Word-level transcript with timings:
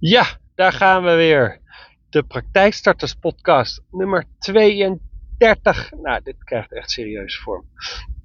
Ja, 0.00 0.24
daar 0.54 0.72
gaan 0.72 1.02
we 1.02 1.14
weer. 1.14 1.60
De 2.10 2.22
Praktijkstarters 2.22 3.14
podcast 3.14 3.82
nummer 3.90 4.24
32. 4.38 5.92
Nou, 6.02 6.20
dit 6.22 6.44
krijgt 6.44 6.72
echt 6.72 6.90
serieus 6.90 7.38
vorm. 7.38 7.64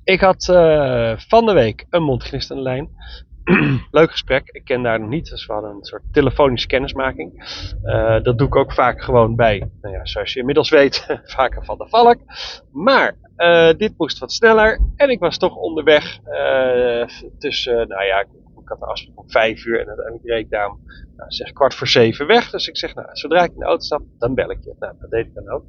Ik 0.04 0.20
had 0.20 0.48
uh, 0.52 1.18
van 1.18 1.46
de 1.46 1.54
week 1.54 1.86
een 1.90 2.04
mondgenist 2.04 2.50
lijn. 2.50 2.90
Leuk 3.92 4.12
gesprek. 4.12 4.50
Ik 4.50 4.64
ken 4.64 4.84
daar 4.84 5.00
nog 5.00 5.10
niet. 5.10 5.30
Dus 5.30 5.46
we 5.46 5.54
hadden 5.54 5.72
een 5.72 5.84
soort 5.84 6.04
telefonische 6.12 6.68
kennismaking. 6.68 7.34
Uh, 7.84 8.22
dat 8.22 8.38
doe 8.38 8.48
ik 8.48 8.56
ook 8.56 8.74
vaak 8.74 9.02
gewoon 9.02 9.36
bij, 9.36 9.70
nou 9.82 9.96
ja, 9.96 10.06
zoals 10.06 10.34
je 10.34 10.40
inmiddels 10.40 10.70
weet, 10.70 11.06
vaker 11.24 11.66
van 11.66 11.78
de 11.78 11.88
valk. 11.90 12.20
Maar 12.72 13.16
uh, 13.38 13.74
dit 13.78 13.94
moest 13.98 14.20
wat 14.20 14.32
sneller. 14.32 14.80
En 14.96 15.10
ik 15.10 15.20
was 15.20 15.38
toch 15.38 15.56
onderweg 15.56 16.20
tussen, 17.40 17.88
nou 17.88 18.04
ja, 18.04 18.26
ik 18.64 18.70
had 18.70 18.80
de 18.80 18.86
afspraak 18.86 19.20
om 19.20 19.30
vijf 19.30 19.66
uur 19.66 19.80
en 19.80 19.88
uiteindelijk 19.88 20.26
reed 20.26 20.44
ik 20.46 20.50
daar 20.50 20.70
om 20.70 20.80
nou, 21.18 21.32
zeg 21.32 21.52
kwart 21.52 21.76
voor 21.76 21.88
zeven 21.88 22.28
weg. 22.28 22.50
Dus 22.50 22.68
ik 22.68 22.78
zeg, 22.78 22.96
nou, 22.96 23.08
zodra 23.12 23.44
ik 23.44 23.52
in 23.52 23.60
de 23.60 23.66
auto 23.66 23.84
stap, 23.84 24.02
dan 24.18 24.34
bel 24.34 24.52
ik 24.52 24.64
je. 24.64 24.76
Nou, 24.80 24.94
dat 25.00 25.10
deed 25.10 25.26
ik 25.26 25.34
dan 25.34 25.50
ook. 25.50 25.66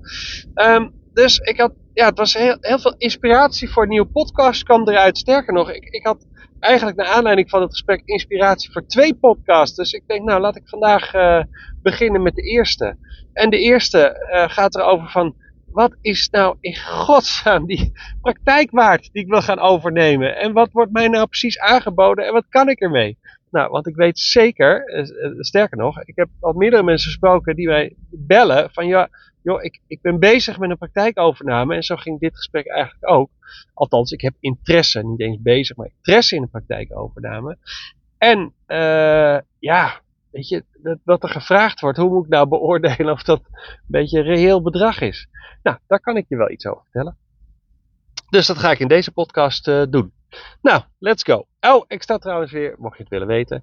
Um, 0.55 0.93
dus 1.12 1.38
ik 1.38 1.61
had, 1.61 1.73
ja, 1.93 2.07
het 2.09 2.19
was 2.19 2.35
heel, 2.35 2.57
heel 2.61 2.79
veel 2.79 2.95
inspiratie 2.97 3.71
voor 3.71 3.83
een 3.83 3.88
nieuwe 3.88 4.09
podcast 4.09 4.62
kwam 4.62 4.88
eruit. 4.88 5.19
Sterker 5.19 5.52
nog, 5.52 5.71
ik, 5.71 5.85
ik 5.85 6.07
had 6.07 6.27
eigenlijk 6.59 6.97
naar 6.97 7.07
aanleiding 7.07 7.51
van 7.51 7.61
het 7.61 7.71
gesprek 7.71 8.02
inspiratie 8.05 8.73
voor 8.73 8.87
twee 8.87 9.15
podcasts. 9.15 9.77
Dus 9.77 9.93
ik 9.93 10.07
denk, 10.07 10.24
nou, 10.24 10.41
laat 10.41 10.57
ik 10.57 10.69
vandaag 10.69 11.15
uh, 11.15 11.43
beginnen 11.83 12.23
met 12.23 12.35
de 12.35 12.43
eerste. 12.43 12.97
En 13.33 13.51
de 13.51 13.59
eerste 13.59 14.29
uh, 14.33 14.49
gaat 14.49 14.77
erover 14.77 15.09
van, 15.09 15.35
wat 15.74 15.96
is 16.01 16.28
nou 16.30 16.56
in 16.60 16.77
godsnaam 16.77 17.66
die 17.66 17.92
praktijk 18.20 18.70
waard 18.70 19.12
die 19.12 19.23
ik 19.23 19.28
wil 19.28 19.42
gaan 19.42 19.59
overnemen? 19.59 20.37
En 20.37 20.52
wat 20.52 20.73
wordt 20.73 20.92
mij 20.92 21.09
nou 21.09 21.27
precies 21.27 21.59
aangeboden 21.59 22.27
en 22.27 22.32
wat 22.32 22.48
kan 22.48 22.69
ik 22.69 22.80
ermee? 22.80 23.19
Nou, 23.51 23.70
want 23.70 23.87
ik 23.87 23.96
weet 23.96 24.18
zeker, 24.18 24.84
eh, 24.84 25.01
eh, 25.01 25.32
sterker 25.38 25.77
nog, 25.79 26.02
ik 26.02 26.16
heb 26.16 26.29
al 26.41 26.52
meerdere 26.52 26.82
mensen 26.82 27.10
gesproken 27.10 27.56
die 27.56 27.66
mij 27.66 27.95
bellen 28.10 28.70
van 28.73 28.87
ja, 28.87 29.09
joh, 29.43 29.62
ik, 29.62 29.80
ik 29.87 30.01
ben 30.02 30.18
bezig 30.18 30.59
met 30.59 30.71
een 30.71 30.79
praktijkovername 30.79 31.74
en 31.74 31.82
zo 31.82 31.96
ging 31.96 32.21
dit 32.21 32.37
gesprek 32.37 32.66
eigenlijk 32.66 33.10
ook. 33.10 33.30
Althans, 33.74 34.10
ik 34.10 34.21
heb 34.21 34.34
interesse, 34.40 35.02
niet 35.02 35.21
eens 35.21 35.43
bezig, 35.43 35.77
maar 35.77 35.90
interesse 35.96 36.37
in 36.37 36.43
een 36.43 36.51
praktijkovername. 36.51 37.59
En 38.18 38.54
uh, 38.66 39.38
ja, 39.59 40.01
weet 40.35 40.49
je, 40.49 40.65
dat, 40.82 40.99
wat 41.04 41.23
er 41.23 41.29
gevraagd 41.29 41.80
wordt, 41.80 41.99
hoe 41.99 42.10
moet 42.10 42.24
ik 42.24 42.30
nou 42.30 42.49
beoordelen 42.49 43.13
of 43.13 43.23
dat 43.23 43.40
een 43.52 43.82
beetje 43.87 44.18
een 44.18 44.24
reëel 44.24 44.63
bedrag 44.63 45.01
is? 45.01 45.29
Nou, 45.63 45.79
daar 45.87 46.01
kan 46.01 46.16
ik 46.16 46.24
je 46.29 46.37
wel 46.37 46.51
iets 46.51 46.66
over 46.66 46.82
vertellen. 46.82 47.16
Dus 48.30 48.46
dat 48.46 48.59
ga 48.59 48.71
ik 48.71 48.79
in 48.79 48.88
deze 48.88 49.12
podcast 49.12 49.68
uh, 49.68 49.82
doen. 49.90 50.12
Nou, 50.62 50.82
let's 50.99 51.23
go. 51.23 51.46
Oh, 51.60 51.85
ik 51.87 52.02
sta 52.02 52.18
trouwens 52.18 52.52
weer, 52.52 52.74
mocht 52.79 52.96
je 52.96 53.02
het 53.02 53.12
willen 53.12 53.27
weten, 53.27 53.62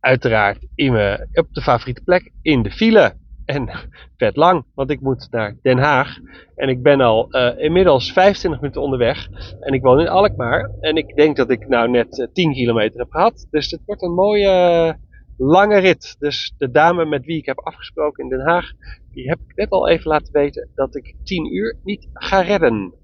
uiteraard 0.00 0.66
in 0.74 0.92
op 1.32 1.46
de 1.52 1.62
favoriete 1.62 2.02
plek 2.02 2.32
in 2.42 2.62
de 2.62 2.70
file. 2.70 3.16
En 3.44 3.70
vet 4.16 4.36
lang, 4.36 4.64
want 4.74 4.90
ik 4.90 5.00
moet 5.00 5.28
naar 5.30 5.56
Den 5.62 5.78
Haag. 5.78 6.16
En 6.54 6.68
ik 6.68 6.82
ben 6.82 7.00
al 7.00 7.26
uh, 7.30 7.58
inmiddels 7.58 8.12
25 8.12 8.60
minuten 8.60 8.82
onderweg. 8.82 9.28
En 9.60 9.72
ik 9.72 9.82
woon 9.82 10.00
in 10.00 10.08
Alkmaar. 10.08 10.70
En 10.80 10.96
ik 10.96 11.16
denk 11.16 11.36
dat 11.36 11.50
ik 11.50 11.68
nou 11.68 11.90
net 11.90 12.18
uh, 12.18 12.26
10 12.32 12.52
kilometer 12.52 12.98
heb 12.98 13.10
gehad. 13.10 13.46
Dus 13.50 13.70
het 13.70 13.80
wordt 13.86 14.02
een 14.02 14.14
mooie 14.14 14.96
lange 15.38 15.78
rit. 15.78 16.16
Dus 16.18 16.54
de 16.58 16.70
dame 16.70 17.04
met 17.04 17.24
wie 17.24 17.38
ik 17.38 17.46
heb 17.46 17.58
afgesproken 17.58 18.24
in 18.24 18.30
Den 18.30 18.46
Haag, 18.46 18.72
die 19.12 19.28
heb 19.28 19.38
ik 19.48 19.56
net 19.56 19.70
al 19.70 19.88
even 19.88 20.10
laten 20.10 20.32
weten 20.32 20.68
dat 20.74 20.96
ik 20.96 21.14
10 21.24 21.54
uur 21.54 21.76
niet 21.84 22.08
ga 22.12 22.40
redden. 22.40 22.94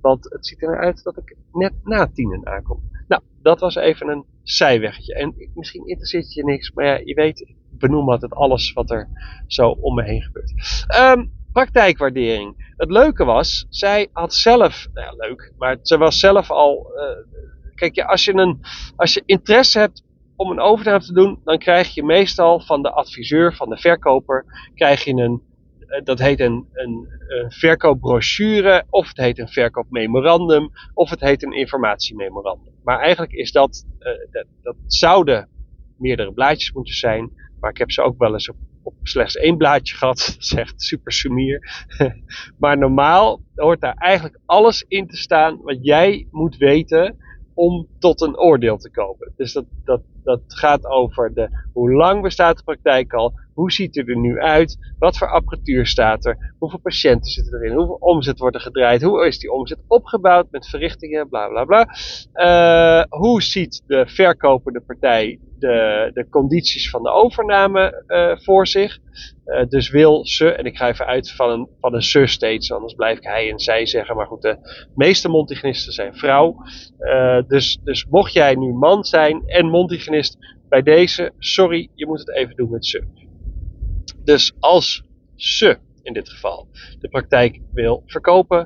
Want 0.00 0.30
het 0.30 0.46
ziet 0.46 0.62
er 0.62 0.78
uit 0.78 1.02
dat 1.02 1.16
ik 1.16 1.36
net 1.52 1.72
na 1.84 2.06
tienen 2.06 2.46
aankom. 2.46 2.90
Nou, 3.08 3.22
dat 3.42 3.60
was 3.60 3.74
even 3.74 4.08
een 4.08 4.24
zijweggetje. 4.42 5.14
En 5.14 5.34
misschien 5.54 5.86
interesseert 5.86 6.32
je 6.32 6.44
niks, 6.44 6.72
maar 6.72 6.84
ja, 6.84 7.00
je 7.04 7.14
weet, 7.14 7.40
ik 7.40 7.56
benoem 7.70 8.10
altijd 8.10 8.32
alles 8.32 8.72
wat 8.72 8.90
er 8.90 9.08
zo 9.46 9.70
om 9.70 9.94
me 9.94 10.02
heen 10.02 10.22
gebeurt. 10.22 10.52
Um, 11.00 11.32
praktijkwaardering. 11.52 12.72
Het 12.76 12.90
leuke 12.90 13.24
was, 13.24 13.66
zij 13.68 14.08
had 14.12 14.34
zelf, 14.34 14.88
nou 14.92 15.06
ja, 15.06 15.26
leuk, 15.28 15.52
maar 15.58 15.78
ze 15.82 15.98
was 15.98 16.18
zelf 16.18 16.50
al. 16.50 16.92
Uh, 16.96 17.02
kijk, 17.74 17.94
ja, 17.94 18.04
als, 18.04 18.24
je 18.24 18.34
een, 18.34 18.60
als 18.96 19.14
je 19.14 19.22
interesse 19.26 19.78
hebt 19.78 20.02
om 20.38 20.50
een 20.50 20.60
overname 20.60 21.04
te 21.04 21.12
doen, 21.12 21.40
dan 21.44 21.58
krijg 21.58 21.94
je 21.94 22.04
meestal 22.04 22.60
van 22.60 22.82
de 22.82 22.90
adviseur, 22.90 23.54
van 23.54 23.68
de 23.68 23.78
verkoper, 23.78 24.44
krijg 24.74 25.04
je 25.04 25.12
een, 25.12 25.42
eh, 25.86 26.04
dat 26.04 26.18
heet 26.18 26.40
een, 26.40 26.66
een, 26.72 27.08
een 27.28 27.50
verkoopbrochure, 27.52 28.84
of 28.90 29.08
het 29.08 29.16
heet 29.16 29.38
een 29.38 29.48
verkoopmemorandum, 29.48 30.70
of 30.94 31.10
het 31.10 31.20
heet 31.20 31.42
een 31.42 31.52
informatiememorandum. 31.52 32.72
Maar 32.84 32.98
eigenlijk 32.98 33.32
is 33.32 33.52
dat, 33.52 33.86
uh, 33.98 34.06
dat, 34.30 34.46
dat 34.62 34.76
zouden 34.86 35.48
meerdere 35.96 36.32
blaadjes 36.32 36.72
moeten 36.72 36.94
zijn, 36.94 37.32
maar 37.60 37.70
ik 37.70 37.78
heb 37.78 37.90
ze 37.90 38.02
ook 38.02 38.18
wel 38.18 38.32
eens 38.32 38.50
op, 38.50 38.56
slechts 39.02 39.36
één 39.36 39.56
blaadje 39.56 39.94
gehad. 39.94 40.36
Dat 40.54 40.72
is 40.76 40.86
super 40.86 41.12
sumier. 41.12 41.86
maar 42.60 42.78
normaal 42.78 43.40
hoort 43.54 43.80
daar 43.80 43.94
eigenlijk 43.94 44.38
alles 44.46 44.84
in 44.88 45.06
te 45.06 45.16
staan 45.16 45.60
wat 45.62 45.78
jij 45.80 46.26
moet 46.30 46.56
weten 46.56 47.16
om 47.58 47.88
tot 47.98 48.20
een 48.20 48.38
oordeel 48.38 48.76
te 48.76 48.90
komen. 48.90 49.32
Dus 49.36 49.52
dat, 49.52 49.64
dat, 49.84 50.02
dat 50.28 50.42
gaat 50.46 50.86
over 50.86 51.34
de, 51.34 51.48
hoe 51.72 51.92
lang 51.92 52.22
bestaat 52.22 52.56
de 52.56 52.62
praktijk 52.62 53.12
al, 53.12 53.34
hoe 53.58 53.72
ziet 53.72 53.94
het 53.94 54.08
er 54.08 54.16
nu 54.16 54.40
uit, 54.40 54.78
wat 54.98 55.18
voor 55.18 55.28
apparatuur 55.28 55.86
staat 55.86 56.26
er, 56.26 56.54
hoeveel 56.58 56.78
patiënten 56.78 57.30
zitten 57.30 57.54
erin, 57.54 57.76
hoeveel 57.76 57.96
omzet 58.00 58.38
wordt 58.38 58.56
er 58.56 58.62
gedraaid, 58.62 59.02
hoe 59.02 59.26
is 59.26 59.38
die 59.38 59.52
omzet 59.52 59.78
opgebouwd 59.86 60.50
met 60.50 60.68
verrichtingen, 60.68 61.28
bla 61.28 61.48
bla 61.48 61.64
bla. 61.64 61.88
Uh, 62.34 63.04
hoe 63.20 63.42
ziet 63.42 63.82
de 63.86 64.06
verkopende 64.06 64.80
partij 64.80 65.38
de, 65.58 66.10
de 66.14 66.28
condities 66.28 66.90
van 66.90 67.02
de 67.02 67.10
overname 67.10 68.04
uh, 68.06 68.36
voor 68.36 68.66
zich. 68.66 68.98
Uh, 69.46 69.66
dus 69.68 69.90
wil 69.90 70.26
ze, 70.26 70.52
en 70.52 70.64
ik 70.64 70.76
ga 70.76 70.88
even 70.88 71.06
uit 71.06 71.30
van 71.30 71.50
een, 71.50 71.68
van 71.80 71.94
een 71.94 72.02
ze 72.02 72.26
steeds, 72.26 72.72
anders 72.72 72.94
blijf 72.94 73.16
ik 73.16 73.24
hij 73.24 73.50
en 73.50 73.58
zij 73.58 73.86
zeggen. 73.86 74.16
Maar 74.16 74.26
goed, 74.26 74.42
de 74.42 74.56
meeste 74.94 75.28
montigenisten 75.28 75.92
zijn 75.92 76.14
vrouw. 76.14 76.56
Dus, 77.46 77.78
dus 77.84 78.06
mocht 78.06 78.32
jij 78.32 78.54
nu 78.54 78.72
man 78.72 79.04
zijn 79.04 79.42
en 79.46 79.66
montigenist, 79.66 80.36
bij 80.68 80.82
deze, 80.82 81.32
sorry, 81.38 81.88
je 81.94 82.06
moet 82.06 82.18
het 82.18 82.34
even 82.34 82.56
doen 82.56 82.70
met 82.70 82.86
ze. 82.86 83.27
Dus 84.28 84.52
als 84.60 85.02
ze 85.34 85.78
in 86.02 86.12
dit 86.12 86.28
geval 86.28 86.68
de 86.98 87.08
praktijk 87.08 87.60
wil 87.72 88.02
verkopen, 88.06 88.58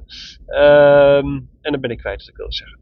um, 0.46 1.48
en 1.60 1.72
dan 1.72 1.80
ben 1.80 1.90
ik 1.90 1.98
kwijt 1.98 2.20
wat 2.20 2.28
ik 2.28 2.36
wilde 2.36 2.52
zeggen. 2.52 2.80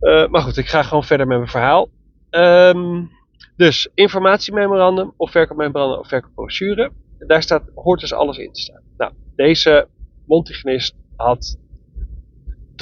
Uh, 0.00 0.28
maar 0.28 0.42
goed, 0.42 0.56
ik 0.56 0.68
ga 0.68 0.82
gewoon 0.82 1.04
verder 1.04 1.26
met 1.26 1.36
mijn 1.36 1.50
verhaal. 1.50 1.90
Um, 2.30 3.10
dus 3.56 3.88
informatiememorandum 3.94 5.14
of 5.16 5.30
verkoopmemorandum 5.30 5.98
of 5.98 6.08
verkoopbrochure. 6.08 6.92
Daar 7.18 7.42
staat, 7.42 7.70
hoort 7.74 8.00
dus 8.00 8.12
alles 8.12 8.38
in 8.38 8.52
te 8.52 8.60
staan. 8.60 8.82
Nou, 8.96 9.12
deze 9.36 9.88
montigenist 10.26 10.94
had 11.16 11.56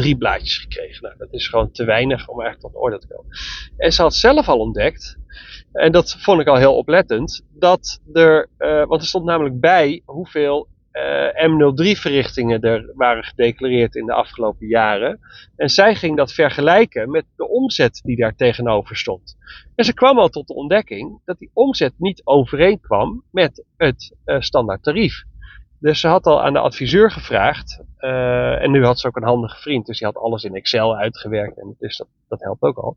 drie 0.01 0.17
blaadjes 0.17 0.59
gekregen. 0.59 1.03
Nou, 1.03 1.15
dat 1.19 1.33
is 1.33 1.49
gewoon 1.49 1.71
te 1.71 1.85
weinig 1.85 2.29
om 2.29 2.41
eigenlijk 2.41 2.73
tot 2.73 2.83
orde 2.83 2.99
te 2.99 3.07
komen. 3.07 3.37
En 3.77 3.93
ze 3.93 4.03
had 4.03 4.15
zelf 4.15 4.49
al 4.49 4.59
ontdekt, 4.59 5.19
en 5.73 5.93
dat 5.93 6.17
vond 6.19 6.41
ik 6.41 6.47
al 6.47 6.57
heel 6.57 6.77
oplettend, 6.77 7.45
dat 7.53 8.01
er, 8.13 8.49
uh, 8.59 8.85
want 8.87 9.01
er 9.01 9.07
stond 9.07 9.25
namelijk 9.25 9.61
bij 9.61 10.03
hoeveel 10.05 10.69
uh, 10.93 11.49
M03-verrichtingen 11.49 12.61
er 12.61 12.93
waren 12.95 13.25
gedeclareerd 13.25 13.95
in 13.95 14.07
de 14.07 14.13
afgelopen 14.13 14.67
jaren. 14.67 15.21
En 15.57 15.69
zij 15.69 15.95
ging 15.95 16.17
dat 16.17 16.33
vergelijken 16.33 17.11
met 17.11 17.25
de 17.37 17.49
omzet 17.49 18.01
die 18.05 18.17
daar 18.17 18.37
tegenover 18.37 18.97
stond. 18.97 19.37
En 19.75 19.85
ze 19.85 19.95
kwam 19.95 20.19
al 20.19 20.29
tot 20.29 20.47
de 20.47 20.55
ontdekking 20.55 21.21
dat 21.25 21.39
die 21.39 21.51
omzet 21.53 21.95
niet 21.97 22.21
overeenkwam 22.25 23.25
met 23.31 23.65
het 23.77 24.17
uh, 24.25 24.41
standaard 24.41 24.83
tarief. 24.83 25.25
Dus 25.81 26.01
ze 26.01 26.09
had 26.09 26.27
al 26.27 26.43
aan 26.43 26.53
de 26.53 26.59
adviseur 26.59 27.11
gevraagd. 27.11 27.83
Uh, 27.99 28.63
en 28.63 28.71
nu 28.71 28.85
had 28.85 29.01
ze 29.01 29.07
ook 29.07 29.17
een 29.17 29.23
handige 29.23 29.61
vriend. 29.61 29.87
Dus 29.87 29.99
die 29.99 30.07
had 30.07 30.17
alles 30.17 30.45
in 30.45 30.55
Excel 30.55 30.97
uitgewerkt. 30.97 31.61
En 31.61 31.77
dus 31.79 32.05
dat, 32.29 32.41
helpt 32.41 32.63
ook 32.63 32.77
al. 32.77 32.97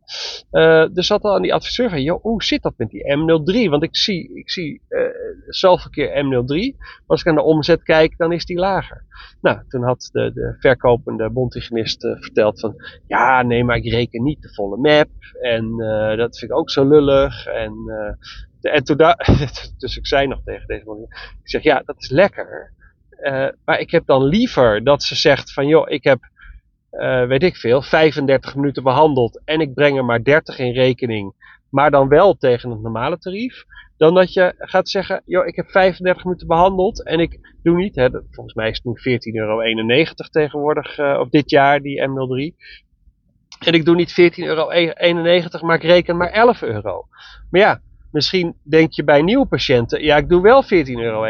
Uh, 0.51 0.87
dus 0.93 1.07
ze 1.07 1.13
had 1.13 1.23
al 1.23 1.35
aan 1.35 1.41
die 1.41 1.53
adviseur 1.53 1.89
van, 1.89 2.01
joh, 2.01 2.21
hoe 2.21 2.43
zit 2.43 2.61
dat 2.61 2.73
met 2.77 2.89
die 2.89 3.17
M03? 3.17 3.69
Want 3.69 3.83
ik 3.83 3.95
zie, 3.95 4.35
ik 4.35 4.49
zie 4.49 4.81
uh, 4.89 5.01
zoveel 5.47 5.89
keer 5.89 6.09
M03. 6.09 6.77
Maar 6.77 7.03
als 7.07 7.21
ik 7.21 7.27
aan 7.27 7.35
de 7.35 7.41
omzet 7.41 7.83
kijk, 7.83 8.17
dan 8.17 8.31
is 8.31 8.45
die 8.45 8.57
lager. 8.57 9.05
Nou, 9.41 9.59
toen 9.67 9.83
had 9.83 10.09
de, 10.11 10.31
de 10.33 10.55
verkopende 10.59 11.29
bondhygiënist 11.29 12.01
verteld 12.19 12.59
van, 12.59 12.75
ja, 13.07 13.41
nee, 13.41 13.63
maar 13.63 13.77
ik 13.77 13.91
reken 13.91 14.23
niet 14.23 14.41
de 14.41 14.53
volle 14.53 14.77
map. 14.77 15.09
En 15.41 15.77
dat 16.17 16.37
vind 16.37 16.51
ik 16.51 16.57
ook 16.57 16.69
zo 16.69 16.87
lullig. 16.87 17.45
En 17.45 17.75
en 18.63 18.83
toen 18.83 18.97
dus 19.77 19.97
ik 19.97 20.07
zei 20.07 20.27
nog 20.27 20.41
tegen 20.43 20.67
deze 20.67 20.85
man, 20.85 21.01
ik 21.43 21.49
zeg 21.49 21.63
ja, 21.63 21.81
dat 21.85 21.95
is 21.97 22.09
lekker. 22.09 22.73
Uh, 23.21 23.47
maar 23.65 23.79
ik 23.79 23.91
heb 23.91 24.05
dan 24.05 24.23
liever 24.23 24.83
dat 24.83 25.03
ze 25.03 25.15
zegt 25.15 25.53
van 25.53 25.67
joh, 25.67 25.89
ik 25.89 26.03
heb, 26.03 26.19
uh, 26.91 27.25
weet 27.25 27.43
ik 27.43 27.55
veel, 27.55 27.81
35 27.81 28.55
minuten 28.55 28.83
behandeld 28.83 29.41
en 29.45 29.59
ik 29.59 29.73
breng 29.73 29.97
er 29.97 30.05
maar 30.05 30.23
30 30.23 30.59
in 30.59 30.73
rekening, 30.73 31.33
maar 31.69 31.91
dan 31.91 32.07
wel 32.07 32.33
tegen 32.33 32.69
het 32.69 32.81
normale 32.81 33.17
tarief. 33.17 33.63
Dan 33.97 34.13
dat 34.13 34.33
je 34.33 34.53
gaat 34.57 34.89
zeggen, 34.89 35.21
joh, 35.25 35.47
ik 35.47 35.55
heb 35.55 35.69
35 35.69 36.23
minuten 36.23 36.47
behandeld 36.47 37.05
en 37.05 37.19
ik 37.19 37.55
doe 37.63 37.77
niet, 37.77 37.95
hè, 37.95 38.09
volgens 38.31 38.55
mij 38.55 38.69
is 38.69 38.81
het 38.83 38.85
nu 38.85 39.19
14,91 39.19 39.33
euro 39.33 40.11
tegenwoordig, 40.31 40.97
uh, 40.97 41.17
of 41.19 41.29
dit 41.29 41.49
jaar, 41.49 41.81
die 41.81 42.01
M03. 42.01 42.55
En 43.59 43.73
ik 43.73 43.85
doe 43.85 43.95
niet 43.95 44.11
14,91 44.11 44.15
euro, 44.35 44.67
maar 45.61 45.75
ik 45.75 45.83
reken 45.83 46.17
maar 46.17 46.31
11 46.31 46.61
euro. 46.61 47.05
Maar 47.49 47.61
ja, 47.61 47.81
Misschien 48.13 48.55
denk 48.63 48.93
je 48.93 49.03
bij 49.03 49.21
nieuwe 49.21 49.45
patiënten, 49.45 50.03
ja, 50.03 50.17
ik 50.17 50.29
doe 50.29 50.41
wel 50.41 50.63
14,91 50.63 50.69
euro. 50.69 51.25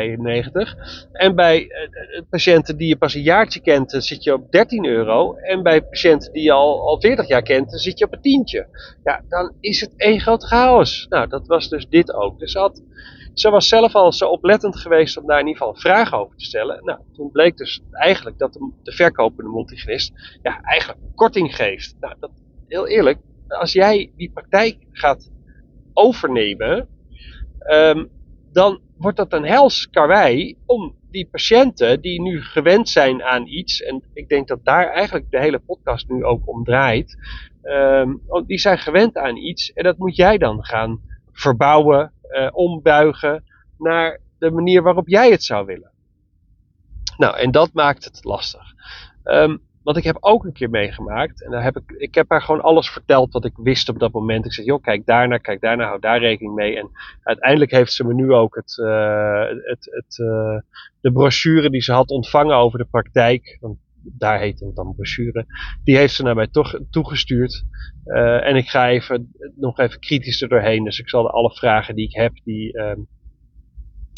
En 1.12 1.36
bij 1.36 1.62
uh, 1.62 2.22
patiënten 2.30 2.78
die 2.78 2.88
je 2.88 2.98
pas 2.98 3.14
een 3.14 3.22
jaartje 3.22 3.60
kent, 3.60 3.92
dan 3.92 4.02
zit 4.02 4.24
je 4.24 4.34
op 4.34 4.52
13 4.52 4.86
euro. 4.86 5.36
En 5.36 5.64
bij 5.64 5.84
patiënten 5.84 6.34
die 6.34 6.44
je 6.44 6.52
al, 6.52 6.88
al 6.88 7.02
40 7.02 7.28
jaar 7.28 7.42
kent, 7.42 7.82
zit 7.82 8.00
je 8.00 8.06
op 8.06 8.14
een 8.14 8.22
tientje. 8.22 8.68
Ja, 9.04 9.24
dan 9.30 9.54
is 9.60 9.82
het 9.82 9.94
één 9.98 10.20
groot 10.20 10.44
chaos. 10.44 11.06
Nou, 11.10 11.28
dat 11.28 11.48
was 11.48 11.70
dus 11.70 11.88
dit 11.90 12.14
ook. 12.14 12.40
Dus 12.40 12.54
had, 12.54 12.82
ze 13.34 13.50
was 13.50 13.68
zelf 13.68 13.96
al 13.96 14.12
zo 14.12 14.30
oplettend 14.30 14.78
geweest 14.78 15.18
om 15.18 15.28
daar 15.28 15.40
in 15.40 15.48
ieder 15.48 15.62
geval 15.62 15.82
vragen 15.82 16.18
over 16.18 16.38
te 16.38 16.46
stellen. 16.46 16.84
Nou, 16.84 17.00
toen 17.14 17.32
bleek 17.32 17.58
dus 17.58 17.82
eigenlijk 17.92 18.38
dat 18.38 18.54
de, 18.54 18.72
de 18.84 18.92
verkopende 18.92 19.52
multigenist 19.52 20.38
ja, 20.42 20.62
eigenlijk 20.62 21.00
korting 21.16 21.56
geeft. 21.56 21.96
Nou, 22.00 22.16
dat, 22.20 22.32
heel 22.68 22.88
eerlijk, 22.88 23.20
als 23.48 23.74
jij 23.74 24.12
die 24.16 24.32
praktijk 24.32 24.78
gaat 24.92 25.32
overnemen, 25.94 26.88
um, 27.68 28.10
dan 28.52 28.82
wordt 28.98 29.18
dat 29.18 29.34
een 29.34 29.46
hels 29.46 29.90
karwei 29.90 30.58
om 30.66 30.96
die 31.12 31.28
patiënten 31.32 32.02
die 32.02 32.22
nu 32.22 32.42
gewend 32.42 32.90
zijn 32.90 33.24
aan 33.24 33.48
iets, 33.48 33.82
en 33.82 34.04
ik 34.14 34.30
denk 34.30 34.48
dat 34.48 34.66
daar 34.66 34.88
eigenlijk 34.88 35.32
de 35.32 35.40
hele 35.40 35.60
podcast 35.60 36.10
nu 36.10 36.24
ook 36.24 36.50
om 36.50 36.64
draait, 36.64 37.18
um, 37.64 38.22
die 38.46 38.58
zijn 38.58 38.78
gewend 38.78 39.18
aan 39.18 39.38
iets 39.38 39.74
en 39.74 39.84
dat 39.84 39.98
moet 39.98 40.16
jij 40.16 40.38
dan 40.38 40.66
gaan 40.66 41.02
verbouwen, 41.32 42.12
uh, 42.30 42.50
ombuigen 42.52 43.44
naar 43.78 44.20
de 44.40 44.52
manier 44.52 44.82
waarop 44.82 45.08
jij 45.08 45.32
het 45.32 45.44
zou 45.44 45.66
willen. 45.66 45.92
Nou, 47.18 47.38
en 47.38 47.52
dat 47.52 47.74
maakt 47.74 48.04
het 48.04 48.24
lastig. 48.24 48.74
Um, 49.24 49.62
want 49.84 49.98
ik 49.98 50.04
heb 50.04 50.18
ook 50.20 50.46
een 50.46 50.54
keer 50.54 50.70
meegemaakt. 50.70 51.44
En 51.44 51.52
daar 51.52 51.64
heb 51.64 51.78
ik, 51.78 51.92
ik 51.98 52.16
heb 52.16 52.30
haar 52.30 52.42
gewoon 52.42 52.62
alles 52.62 52.90
verteld 52.90 53.34
wat 53.34 53.46
ik 53.46 53.54
wist 53.56 53.90
op 53.90 54.00
dat 54.00 54.12
moment. 54.12 54.46
Ik 54.46 54.54
zei, 54.54 54.68
joh, 54.68 54.82
kijk 54.82 55.06
daarnaar, 55.06 55.40
kijk 55.40 55.62
daarnaar, 55.62 55.88
hou 55.88 56.00
daar 56.00 56.20
rekening 56.20 56.56
mee. 56.56 56.78
En 56.78 56.90
uiteindelijk 57.24 57.72
heeft 57.72 57.94
ze 57.94 58.04
me 58.04 58.14
nu 58.14 58.34
ook 58.34 58.56
het, 58.56 58.78
uh, 58.78 59.48
het, 59.48 59.88
het, 59.92 60.18
uh, 60.18 60.58
de 61.02 61.12
brochure 61.12 61.70
die 61.70 61.82
ze 61.82 61.92
had 61.92 62.10
ontvangen 62.10 62.56
over 62.56 62.80
de 62.80 62.88
praktijk. 62.92 63.58
Want 63.62 63.78
daar 64.04 64.40
heet 64.40 64.60
het 64.60 64.76
dan 64.76 64.96
brochure. 64.96 65.46
Die 65.84 65.98
heeft 65.98 66.14
ze 66.14 66.24
naar 66.24 66.36
mij 66.36 66.48
toch 66.48 66.80
toegestuurd. 66.90 67.64
Uh, 68.06 68.48
en 68.48 68.56
ik 68.56 68.68
ga 68.68 68.90
even, 68.90 69.32
nog 69.56 69.80
even 69.80 70.00
kritisch 70.00 70.42
er 70.42 70.50
doorheen. 70.50 70.84
Dus 70.84 71.00
ik 71.00 71.10
zal 71.10 71.30
alle 71.30 71.54
vragen 71.54 71.96
die 71.96 72.08
ik 72.08 72.16
heb, 72.16 72.32
die, 72.44 72.74
uh, 72.78 72.92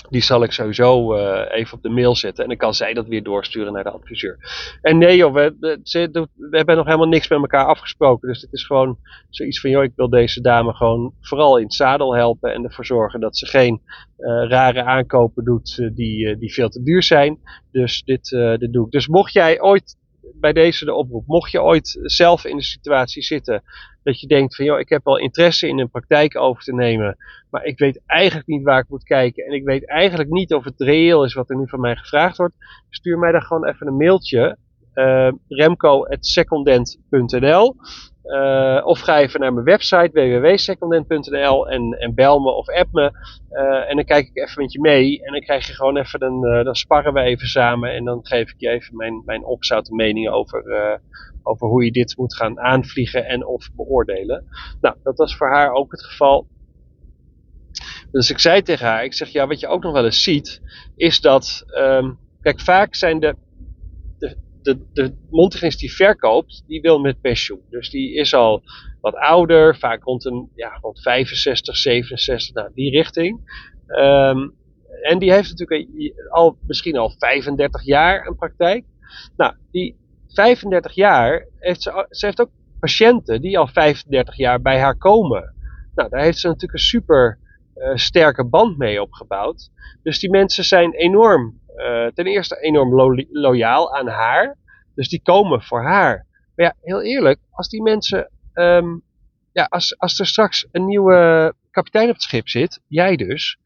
die 0.10 0.22
zal 0.22 0.44
ik 0.44 0.52
sowieso 0.52 1.16
uh, 1.16 1.42
even 1.52 1.78
op 1.78 1.84
de 1.84 1.90
mail 1.90 2.16
zetten. 2.16 2.44
En 2.44 2.50
dan 2.50 2.58
kan 2.58 2.74
zij 2.74 2.94
dat 2.94 3.08
weer 3.08 3.24
doorsturen 3.24 3.74
naar 3.74 3.84
de 3.84 3.92
adviseur. 3.92 4.38
En 4.82 4.98
nee 4.98 5.18
joh, 5.18 5.34
we, 5.34 5.56
we, 5.60 6.28
hebben 6.58 6.76
nog 6.76 6.86
helemaal 6.86 7.08
niks 7.08 7.28
met 7.28 7.40
elkaar 7.40 7.66
afgesproken. 7.66 8.28
Dus 8.28 8.42
het 8.42 8.54
is 8.54 8.64
gewoon 8.66 8.98
zoiets 9.30 9.60
van, 9.60 9.70
joh, 9.70 9.84
ik 9.84 9.94
wil 9.96 10.10
deze 10.10 10.42
dame 10.42 10.74
gewoon 10.74 11.14
vooral 11.22 11.58
in 11.58 11.64
het 11.64 11.74
zadel 11.74 12.16
helpen. 12.16 12.54
En 12.54 12.64
ervoor 12.64 12.86
zorgen 12.86 13.20
dat 13.20 13.38
ze 13.38 13.46
geen 13.46 13.82
uh, 14.18 14.50
rare 14.50 14.84
aankopen 14.84 15.44
doet 15.44 15.78
uh, 15.78 15.90
die, 15.94 16.38
die 16.38 16.54
veel 16.54 16.70
te 16.70 16.84
duur 16.84 17.04
zijn. 17.04 17.40
Dus 17.72 18.04
dit, 18.04 18.30
dit 18.60 18.74
doe 18.74 18.86
ik. 18.86 18.92
Dus 18.92 19.08
mocht 19.08 19.34
jij 19.34 19.62
ooit 19.62 19.98
bij 20.34 20.54
deze 20.54 20.86
de 20.86 20.94
oproep. 20.94 21.28
Mocht 21.28 21.52
je 21.52 21.62
ooit 21.62 22.00
zelf 22.02 22.46
in 22.46 22.58
de 22.58 22.64
situatie 22.64 23.24
zitten 23.24 23.64
dat 24.04 24.20
je 24.20 24.28
denkt 24.28 24.56
van 24.56 24.66
joh, 24.66 24.80
ik 24.80 24.90
heb 24.90 25.04
wel 25.04 25.20
interesse 25.20 25.68
in 25.68 25.80
een 25.80 25.90
praktijk 25.90 26.38
over 26.38 26.64
te 26.64 26.74
nemen, 26.74 27.18
maar 27.50 27.64
ik 27.64 27.80
weet 27.80 28.02
eigenlijk 28.06 28.48
niet 28.48 28.64
waar 28.64 28.80
ik 28.80 28.90
moet 28.90 29.04
kijken 29.04 29.46
en 29.46 29.52
ik 29.52 29.64
weet 29.64 29.88
eigenlijk 29.88 30.30
niet 30.30 30.54
of 30.54 30.64
het 30.64 30.82
reëel 30.82 31.24
is 31.24 31.34
wat 31.34 31.50
er 31.50 31.58
nu 31.58 31.68
van 31.68 31.80
mij 31.80 31.96
gevraagd 31.96 32.38
wordt, 32.38 32.56
stuur 32.90 33.20
mij 33.20 33.32
dan 33.32 33.42
gewoon 33.42 33.68
even 33.68 33.88
een 33.88 33.98
mailtje 33.98 34.58
uh, 34.94 35.32
remco.secondent.nl 35.48 37.76
uh, 38.26 38.82
of 38.86 39.00
ga 39.00 39.20
even 39.20 39.40
naar 39.40 39.54
mijn 39.54 39.66
website 39.66 40.10
www.secondent.nl 40.12 41.70
en, 41.70 41.92
en 41.92 42.14
bel 42.14 42.40
me 42.40 42.52
of 42.52 42.70
app 42.70 42.92
me. 42.92 43.12
Uh, 43.52 43.90
en 43.90 43.96
dan 43.96 44.06
kijk 44.06 44.28
ik 44.28 44.36
even 44.36 44.62
met 44.62 44.72
je 44.72 44.80
mee. 44.80 45.24
En 45.24 45.32
dan 45.32 45.42
krijg 45.42 45.68
je 45.68 45.74
gewoon 45.74 45.98
even, 45.98 46.20
dan, 46.20 46.46
uh, 46.46 46.64
dan 46.64 46.76
sparren 46.76 47.14
we 47.14 47.20
even 47.20 47.48
samen. 47.48 47.94
En 47.94 48.04
dan 48.04 48.20
geef 48.22 48.50
ik 48.50 48.56
je 48.58 48.70
even 48.70 48.96
mijn, 48.96 49.22
mijn 49.26 49.46
opzouten 49.46 49.96
meningen 49.96 50.32
over, 50.32 50.64
over 51.44 51.68
hoe 51.68 51.86
je 51.86 51.92
dit 51.92 52.18
moet 52.18 52.36
gaan 52.36 52.60
aanvliegen 52.60 53.26
en 53.26 53.46
of 53.46 53.70
beoordelen. 53.76 54.46
Nou, 54.82 54.96
dat 55.04 55.18
was 55.18 55.38
voor 55.38 55.50
haar 55.50 55.72
ook 55.72 55.92
het 55.92 56.04
geval. 56.04 56.48
Dus 58.12 58.30
ik 58.30 58.40
zei 58.40 58.62
tegen 58.62 58.86
haar, 58.86 59.04
ik 59.04 59.14
zeg 59.14 59.30
ja, 59.30 59.48
wat 59.48 59.60
je 59.60 59.68
ook 59.68 59.84
nog 59.84 59.94
wel 59.94 60.06
eens 60.06 60.24
ziet, 60.24 60.62
is 60.96 61.22
dat, 61.22 61.64
um, 61.78 62.20
kijk, 62.42 62.60
vaak 62.60 62.96
zijn 62.96 63.20
de 63.20 63.36
de, 64.66 64.86
de 64.94 65.76
die 65.78 65.94
verkoopt, 65.94 66.64
die 66.68 66.82
wil 66.82 67.00
met 67.00 67.22
pensioen. 67.22 67.62
Dus 67.70 67.90
die 67.90 68.14
is 68.14 68.34
al 68.34 68.64
wat 69.02 69.16
ouder, 69.16 69.78
vaak 69.78 70.04
rond, 70.04 70.26
een, 70.26 70.50
ja, 70.56 70.78
rond 70.82 71.02
65, 71.02 71.78
67, 71.78 72.54
nou, 72.54 72.70
die 72.74 72.90
richting. 72.90 73.40
Um, 73.88 74.54
en 75.02 75.20
die 75.20 75.32
heeft 75.32 75.50
natuurlijk 75.50 76.14
al, 76.30 76.58
misschien 76.68 76.98
al 76.98 77.16
35 77.18 77.86
jaar 77.86 78.28
een 78.28 78.36
praktijk. 78.36 78.86
Nou, 79.38 79.54
die 79.72 79.98
35 80.28 80.92
jaar 80.92 81.48
heeft 81.60 81.82
ze, 81.82 82.06
heeft 82.10 82.42
ook 82.42 82.52
patiënten 82.80 83.42
die 83.42 83.58
al 83.58 83.68
35 83.68 84.38
jaar 84.38 84.62
bij 84.62 84.80
haar 84.80 84.98
komen. 84.98 85.54
Nou, 85.96 86.10
daar 86.10 86.22
heeft 86.22 86.38
ze 86.38 86.48
natuurlijk 86.48 86.74
een 86.74 86.86
super 86.86 87.40
uh, 87.76 87.96
sterke 87.96 88.46
band 88.46 88.78
mee 88.78 89.02
opgebouwd. 89.02 89.70
Dus 90.04 90.20
die 90.20 90.30
mensen 90.30 90.64
zijn 90.64 90.94
enorm 90.94 91.60
uh, 91.78 92.08
ten 92.08 92.26
eerste 92.26 92.60
enorm 92.62 92.96
lo 92.96 93.16
loyaal 93.32 93.96
aan 93.96 94.08
haar. 94.08 94.58
Dus 94.96 95.10
die 95.10 95.22
komen 95.22 95.62
voor 95.62 95.84
haar. 95.84 96.26
Maar 96.56 96.66
ja, 96.66 96.76
heel 96.82 97.02
eerlijk, 97.02 97.40
als 97.52 97.70
die 97.70 97.82
mensen. 97.82 98.32
Um, 98.54 99.04
ja, 99.52 99.66
als, 99.70 100.00
als 100.00 100.20
er 100.20 100.28
straks 100.28 100.68
een 100.72 100.86
nieuwe 100.86 101.54
kapitein 101.72 102.08
op 102.08 102.14
het 102.14 102.24
schip 102.24 102.50
zit, 102.50 102.82
jij 102.88 103.16
dus. 103.16 103.58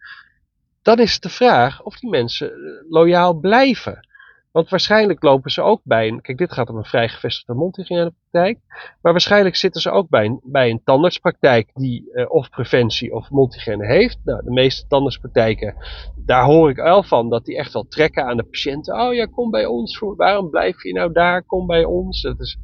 Dan 0.81 0.99
is 0.99 1.19
de 1.19 1.29
vraag 1.29 1.81
of 1.83 1.99
die 1.99 2.09
mensen 2.09 2.51
loyaal 2.89 3.33
blijven. 3.33 4.07
Want 4.51 4.69
waarschijnlijk 4.69 5.23
lopen 5.23 5.51
ze 5.51 5.61
ook 5.61 5.81
bij 5.83 6.07
een. 6.07 6.21
Kijk, 6.21 6.37
dit 6.37 6.53
gaat 6.53 6.69
om 6.69 6.77
een 6.77 6.85
vrij 6.85 7.09
gevestigde 7.09 7.53
mondhygiënepraktijk. 7.53 8.59
Maar 9.01 9.11
waarschijnlijk 9.11 9.55
zitten 9.55 9.81
ze 9.81 9.91
ook 9.91 10.09
bij 10.09 10.25
een, 10.25 10.39
bij 10.43 10.69
een 10.69 10.81
tandartspraktijk 10.83 11.69
die 11.73 12.09
uh, 12.13 12.29
of 12.29 12.49
preventie 12.49 13.13
of 13.13 13.29
mondhygiëne 13.29 13.85
heeft. 13.85 14.19
Nou, 14.23 14.43
de 14.43 14.51
meeste 14.51 14.87
tandartspraktijken, 14.87 15.75
daar 16.15 16.43
hoor 16.43 16.69
ik 16.69 16.75
wel 16.75 17.03
van 17.03 17.29
dat 17.29 17.45
die 17.45 17.57
echt 17.57 17.73
wel 17.73 17.87
trekken 17.87 18.25
aan 18.25 18.37
de 18.37 18.43
patiënten. 18.43 19.01
Oh 19.01 19.13
ja, 19.13 19.25
kom 19.25 19.51
bij 19.51 19.65
ons. 19.65 19.99
Waarom 19.99 20.49
blijf 20.49 20.83
je 20.83 20.93
nou 20.93 21.11
daar? 21.11 21.43
Kom 21.43 21.67
bij 21.67 21.83
ons. 21.83 22.21
Dat 22.21 22.39
is. 22.39 22.57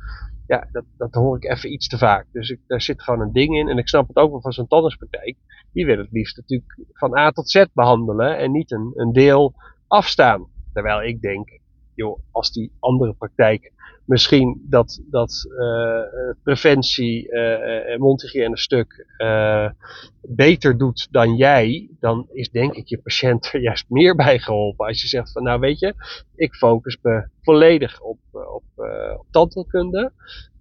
Ja, 0.48 0.68
dat, 0.72 0.84
dat 0.98 1.14
hoor 1.14 1.38
ik 1.38 1.52
even 1.52 1.74
iets 1.74 1.88
te 1.88 1.98
vaak. 1.98 2.26
Dus 2.32 2.50
ik, 2.50 2.60
daar 2.68 2.82
zit 2.82 3.04
gewoon 3.04 3.22
een 3.22 3.34
ding 3.34 3.56
in. 3.56 3.70
En 3.70 3.78
ik 3.78 3.88
snap 3.88 4.08
het 4.08 4.18
ook 4.18 4.32
wel 4.32 4.42
van 4.42 4.52
zo'n 4.52 4.68
tandartspraktijk. 4.68 5.36
Die 5.74 5.86
wil 5.86 5.98
het 5.98 6.12
liefst 6.12 6.38
natuurlijk 6.38 6.78
van 6.94 7.18
A 7.18 7.32
tot 7.32 7.50
Z 7.50 7.66
behandelen. 7.74 8.38
En 8.38 8.52
niet 8.52 8.72
een, 8.72 8.92
een 8.96 9.12
deel 9.12 9.54
afstaan. 9.88 10.48
Terwijl 10.74 11.04
ik 11.04 11.22
denk, 11.22 11.60
joh, 11.96 12.20
als 12.32 12.52
die 12.52 12.72
andere 12.80 13.14
praktijk 13.14 13.74
misschien 14.06 14.62
dat, 14.70 15.02
dat 15.10 15.46
uh, 15.50 16.00
preventie, 16.44 17.32
uh, 17.32 17.92
uh 17.94 17.98
mondhygiëne 17.98 18.58
stuk 18.58 19.06
beter 20.22 20.78
doet 20.78 21.08
dan 21.12 21.36
jij, 21.36 21.90
dan 22.00 22.28
is 22.32 22.50
denk 22.50 22.74
ik 22.74 22.88
je 22.88 22.98
patiënt 22.98 23.54
er 23.54 23.62
juist 23.62 23.86
meer 23.90 24.16
bij 24.26 24.40
geholpen. 24.40 24.88
Als 24.88 25.02
je 25.02 25.08
zegt 25.08 25.32
van 25.32 25.44
nou 25.44 25.60
weet 25.60 25.80
je, 25.80 25.94
ik 26.36 26.54
focus 26.54 26.98
me 27.02 27.28
volledig 27.42 28.02
op, 28.02 28.20
op, 28.32 28.64
op 29.18 29.26
tandheelkunde. 29.32 30.12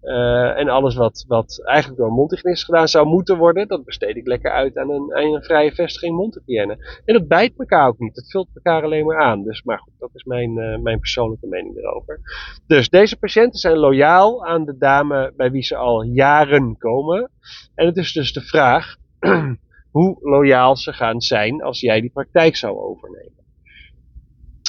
Uh, 0.05 0.59
en 0.59 0.69
alles 0.69 0.95
wat, 0.95 1.25
wat 1.29 1.63
eigenlijk 1.65 2.01
door 2.01 2.29
een 2.43 2.57
gedaan 2.57 2.89
zou 2.89 3.07
moeten 3.07 3.37
worden, 3.37 3.69
dat 3.69 3.85
besteed 3.85 4.17
ik 4.17 4.27
lekker 4.27 4.51
uit 4.51 4.77
aan 4.77 4.91
een, 4.91 5.15
aan 5.15 5.35
een 5.35 5.43
vrije 5.43 5.73
vestiging 5.73 6.17
mondhygiëne. 6.17 7.03
En 7.05 7.15
dat 7.15 7.29
bijt 7.29 7.59
elkaar 7.59 7.89
ook 7.89 7.99
niet. 7.99 8.15
Dat 8.15 8.31
vult 8.31 8.49
elkaar 8.55 8.83
alleen 8.83 9.07
maar 9.07 9.21
aan. 9.21 9.43
Dus, 9.43 9.63
maar 9.63 9.79
goed, 9.79 9.93
dat 9.99 10.11
is 10.13 10.25
mijn, 10.25 10.59
uh, 10.59 10.79
mijn 10.79 10.99
persoonlijke 10.99 11.47
mening 11.47 11.77
erover. 11.77 12.21
Dus 12.67 12.89
deze 12.89 13.19
patiënten 13.19 13.59
zijn 13.59 13.77
loyaal 13.77 14.47
aan 14.47 14.65
de 14.65 14.77
dame 14.79 15.33
bij 15.37 15.51
wie 15.51 15.63
ze 15.63 15.77
al 15.77 16.03
jaren 16.03 16.77
komen. 16.79 17.31
En 17.75 17.87
het 17.87 17.97
is 17.97 18.13
dus 18.13 18.33
de 18.33 18.43
vraag 18.43 18.97
hoe 19.97 20.17
loyaal 20.21 20.77
ze 20.77 20.93
gaan 20.93 21.21
zijn 21.21 21.63
als 21.63 21.81
jij 21.81 22.01
die 22.01 22.11
praktijk 22.13 22.57
zou 22.57 22.77
overnemen. 22.77 23.44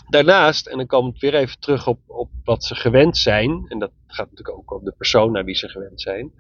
Daarnaast, 0.10 0.68
en 0.68 0.78
dan 0.78 0.86
komen 0.88 1.12
we 1.12 1.20
weer 1.20 1.36
even 1.36 1.60
terug 1.60 1.88
op, 1.88 2.00
op 2.08 2.30
wat 2.44 2.64
ze 2.64 2.76
gewend 2.76 3.18
zijn, 3.18 3.66
en 3.68 3.80
dat 3.80 3.92
gaat 4.08 4.30
natuurlijk 4.30 4.58
ook 4.58 4.74
om 4.74 4.86
de 4.86 4.94
persoon 4.98 5.32
naar 5.32 5.44
wie 5.44 5.56
ze 5.56 5.70
gewend 5.70 6.02
zijn. 6.02 6.32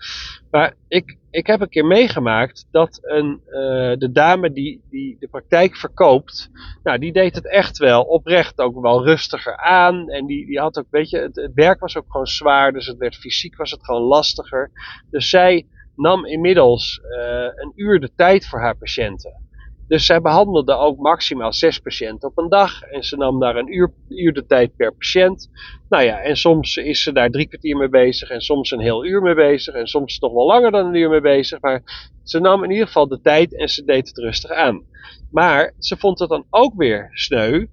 Maar 0.51 0.73
ik, 0.87 1.17
ik 1.31 1.47
heb 1.47 1.61
een 1.61 1.69
keer 1.69 1.85
meegemaakt 1.85 2.67
dat 2.71 2.99
een, 3.01 3.41
uh, 3.47 3.53
de 3.97 4.09
dame 4.11 4.51
die, 4.51 4.81
die 4.89 5.17
de 5.19 5.27
praktijk 5.27 5.75
verkoopt, 5.75 6.49
nou, 6.83 6.99
die 6.99 7.13
deed 7.13 7.35
het 7.35 7.49
echt 7.49 7.77
wel 7.77 8.01
oprecht 8.01 8.59
ook 8.59 8.81
wel 8.81 9.05
rustiger 9.05 9.57
aan. 9.57 10.09
En 10.09 10.25
die, 10.25 10.45
die 10.45 10.59
had 10.59 10.77
ook, 10.77 10.87
weet 10.89 11.09
je, 11.09 11.17
het, 11.17 11.51
werk 11.53 11.79
was 11.79 11.97
ook 11.97 12.11
gewoon 12.11 12.27
zwaar, 12.27 12.71
dus 12.71 12.87
het 12.87 12.97
werd 12.97 13.15
fysiek 13.15 13.55
was 13.55 13.71
het 13.71 13.85
gewoon 13.85 14.01
lastiger. 14.01 14.71
Dus 15.09 15.29
zij 15.29 15.67
nam 15.95 16.25
inmiddels 16.25 17.01
uh, 17.03 17.47
een 17.55 17.71
uur 17.75 17.99
de 17.99 18.11
tijd 18.15 18.47
voor 18.47 18.59
haar 18.59 18.77
patiënten. 18.77 19.44
Dus 19.87 20.05
zij 20.05 20.21
behandelde 20.21 20.75
ook 20.75 20.97
maximaal 20.97 21.53
zes 21.53 21.79
patiënten 21.79 22.29
op 22.29 22.37
een 22.37 22.49
dag. 22.49 22.81
En 22.81 23.03
ze 23.03 23.17
nam 23.17 23.39
daar 23.39 23.55
een 23.55 23.75
uur, 23.75 23.93
uur 24.09 24.33
de 24.33 24.45
tijd 24.45 24.75
per 24.75 24.93
patiënt. 24.93 25.49
Nou 25.89 26.03
ja, 26.03 26.21
en 26.21 26.37
soms 26.37 26.75
is 26.75 27.03
ze 27.03 27.13
daar 27.13 27.29
drie 27.29 27.47
kwartier 27.47 27.77
mee 27.77 27.89
bezig. 27.89 28.29
En 28.29 28.41
soms 28.41 28.71
een 28.71 28.79
heel 28.79 29.05
uur 29.05 29.21
mee 29.21 29.35
bezig. 29.35 29.73
En 29.73 29.87
soms 29.87 30.19
toch 30.19 30.33
wel 30.33 30.45
langer 30.45 30.71
dan 30.71 30.85
een 30.85 30.95
uur 30.95 31.09
mee 31.09 31.21
bezig. 31.21 31.61
Maar 31.61 31.83
ze 32.23 32.39
nam 32.39 32.63
in 32.63 32.71
ieder 32.71 32.85
geval 32.85 33.07
de 33.07 33.21
tijd 33.21 33.57
en 33.57 33.67
ze 33.67 33.83
deed 33.83 34.07
het 34.07 34.17
rustig 34.17 34.51
aan. 34.51 34.83
Maar 35.31 35.73
ze 35.79 35.97
vond 35.97 36.19
het 36.19 36.29
dan 36.29 36.45
ook 36.49 36.73
weer 36.75 37.09
sneu 37.11 37.65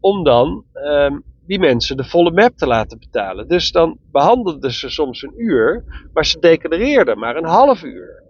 om 0.00 0.24
dan 0.24 0.64
um, 0.74 1.24
die 1.46 1.58
mensen 1.58 1.96
de 1.96 2.04
volle 2.04 2.30
map 2.30 2.56
te 2.56 2.66
laten 2.66 2.98
betalen. 2.98 3.48
Dus 3.48 3.72
dan 3.72 3.98
behandelden 4.12 4.72
ze 4.72 4.90
soms 4.90 5.22
een 5.22 5.34
uur, 5.36 5.84
maar 6.12 6.26
ze 6.26 6.38
declareerden 6.38 7.18
maar 7.18 7.36
een 7.36 7.44
half 7.44 7.82
uur. 7.82 8.22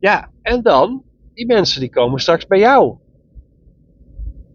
Ja, 0.00 0.30
en 0.42 0.62
dan, 0.62 1.02
die 1.36 1.46
mensen 1.46 1.80
die 1.80 1.90
komen 1.90 2.20
straks 2.20 2.46
bij 2.46 2.58
jou. 2.58 2.96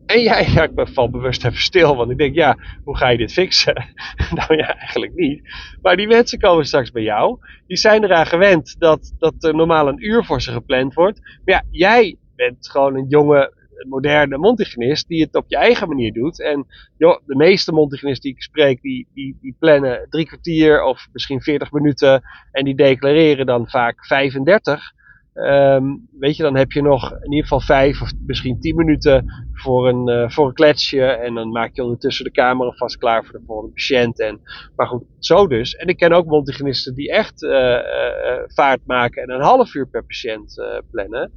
En 0.05 0.21
jij, 0.21 0.47
ja, 0.53 0.63
ik 0.63 0.71
val 0.75 1.09
bewust 1.09 1.45
even 1.45 1.61
stil, 1.61 1.95
want 1.95 2.11
ik 2.11 2.17
denk, 2.17 2.35
ja, 2.35 2.57
hoe 2.83 2.97
ga 2.97 3.09
je 3.09 3.17
dit 3.17 3.33
fixen? 3.33 3.73
nou 4.37 4.55
ja, 4.55 4.75
eigenlijk 4.77 5.13
niet. 5.15 5.41
Maar 5.81 5.95
die 5.95 6.07
mensen 6.07 6.39
komen 6.39 6.65
straks 6.65 6.91
bij 6.91 7.03
jou. 7.03 7.39
Die 7.67 7.77
zijn 7.77 8.03
eraan 8.03 8.25
gewend 8.25 8.75
dat, 8.79 9.13
dat 9.17 9.43
er 9.43 9.55
normaal 9.55 9.87
een 9.87 10.05
uur 10.05 10.25
voor 10.25 10.41
ze 10.41 10.51
gepland 10.51 10.93
wordt. 10.93 11.19
Maar 11.19 11.55
ja, 11.55 11.63
jij 11.69 12.17
bent 12.35 12.69
gewoon 12.69 12.95
een 12.95 13.07
jonge 13.07 13.53
moderne 13.87 14.37
mondhygiënist 14.37 15.07
die 15.07 15.21
het 15.21 15.35
op 15.35 15.45
je 15.47 15.57
eigen 15.57 15.87
manier 15.87 16.13
doet. 16.13 16.41
En 16.41 16.67
joh, 16.97 17.19
de 17.25 17.35
meeste 17.35 17.71
mondhygiënisten 17.71 18.29
die 18.29 18.37
ik 18.37 18.43
spreek, 18.43 18.81
die, 18.81 19.07
die, 19.13 19.37
die 19.41 19.55
plannen 19.59 20.07
drie 20.09 20.25
kwartier 20.25 20.83
of 20.83 21.07
misschien 21.11 21.41
40 21.41 21.71
minuten 21.71 22.21
en 22.51 22.65
die 22.65 22.75
declareren 22.75 23.45
dan 23.45 23.69
vaak 23.69 24.05
35. 24.05 24.99
Ehm, 25.33 25.83
weet 26.19 26.35
je, 26.35 26.43
dan 26.43 26.55
heb 26.55 26.71
je 26.71 26.81
nog 26.81 27.11
in 27.11 27.31
ieder 27.31 27.41
geval 27.41 27.59
vijf 27.59 28.01
of 28.01 28.11
misschien 28.25 28.59
tien 28.59 28.75
minuten 28.75 29.25
voor 29.53 29.87
een, 29.87 30.09
uh, 30.09 30.29
voor 30.29 30.47
een 30.47 30.53
kletsje. 30.53 31.05
En 31.05 31.33
dan 31.33 31.51
maak 31.51 31.75
je 31.75 31.83
ondertussen 31.83 32.25
de 32.25 32.31
camera 32.31 32.71
vast 32.71 32.97
klaar 32.97 33.23
voor 33.23 33.39
de 33.39 33.45
volgende 33.45 33.73
patiënt. 33.73 34.19
En, 34.19 34.41
maar 34.75 34.87
goed, 34.87 35.03
zo 35.19 35.47
dus. 35.47 35.75
En 35.75 35.87
ik 35.87 35.97
ken 35.97 36.11
ook 36.11 36.25
mondhygiënisten 36.25 36.95
die 36.95 37.11
echt 37.11 37.41
uh, 37.41 37.51
uh, 37.51 38.43
vaart 38.45 38.81
maken 38.85 39.23
en 39.23 39.31
een 39.31 39.41
half 39.41 39.73
uur 39.73 39.87
per 39.87 40.05
patiënt 40.05 40.63
plannen. 40.91 41.31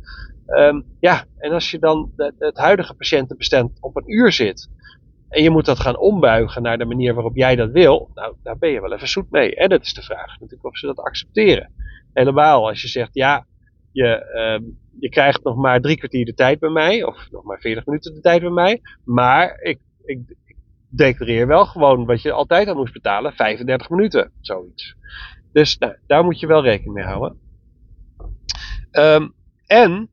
Um, 0.47 0.85
ja, 1.01 1.25
en 1.39 1.53
als 1.53 1.71
je 1.71 1.79
dan 1.79 2.13
het 2.39 2.57
huidige 2.57 2.95
patiëntenbestand 2.95 3.79
op 3.81 3.97
een 3.97 4.13
uur 4.13 4.33
zit. 4.33 4.71
En 5.29 5.43
je 5.43 5.51
moet 5.51 5.65
dat 5.65 5.81
gaan 5.81 5.99
ombuigen 5.99 6.63
naar 6.63 6.79
de 6.79 6.85
manier 6.85 7.15
waarop 7.15 7.37
jij 7.37 7.57
dat 7.57 7.71
wil. 7.71 8.11
Nou, 8.15 8.35
daar 8.43 8.59
ben 8.59 8.71
je 8.71 8.81
wel 8.81 8.93
even 8.93 9.09
zoet 9.09 9.31
mee. 9.31 9.55
En 9.55 9.69
dat 9.69 9.83
is 9.83 9.95
de 9.95 10.03
vraag 10.03 10.41
natuurlijk 10.41 10.65
of 10.65 10.79
ze 10.79 10.87
dat 10.87 10.99
accepteren. 10.99 11.73
Helemaal 12.13 12.69
als 12.69 12.83
je 12.83 12.89
zegt, 12.89 13.15
ja, 13.15 13.47
je, 13.95 14.35
um, 14.61 14.79
je 14.99 15.09
krijgt 15.09 15.45
nog 15.45 15.57
maar 15.57 15.81
drie 15.81 15.97
kwartier 15.97 16.25
de 16.25 16.35
tijd 16.35 16.59
bij 16.59 16.71
mij. 16.71 17.05
Of 17.05 17.31
nog 17.31 17.45
maar 17.45 17.61
veertig 17.61 17.87
minuten 17.87 18.15
de 18.15 18.21
tijd 18.21 18.41
bij 18.41 18.51
mij. 18.51 18.81
Maar 19.05 19.61
ik, 19.61 19.79
ik, 20.05 20.19
declareer 20.89 21.47
wel 21.47 21.67
gewoon 21.67 22.05
wat 22.05 22.23
je 22.23 22.33
altijd 22.33 22.69
aan 22.69 22.77
moest 22.77 22.93
betalen. 22.93 23.33
35 23.33 23.91
minuten, 23.91 24.33
zoiets. 24.41 24.97
Dus 25.53 25.79
nou, 25.79 25.97
daar 26.07 26.25
moet 26.25 26.41
je 26.41 26.47
wel 26.47 26.63
rekening 26.63 26.95
mee 26.95 27.05
houden. 27.05 27.39
Um, 28.93 29.35
en 29.67 30.09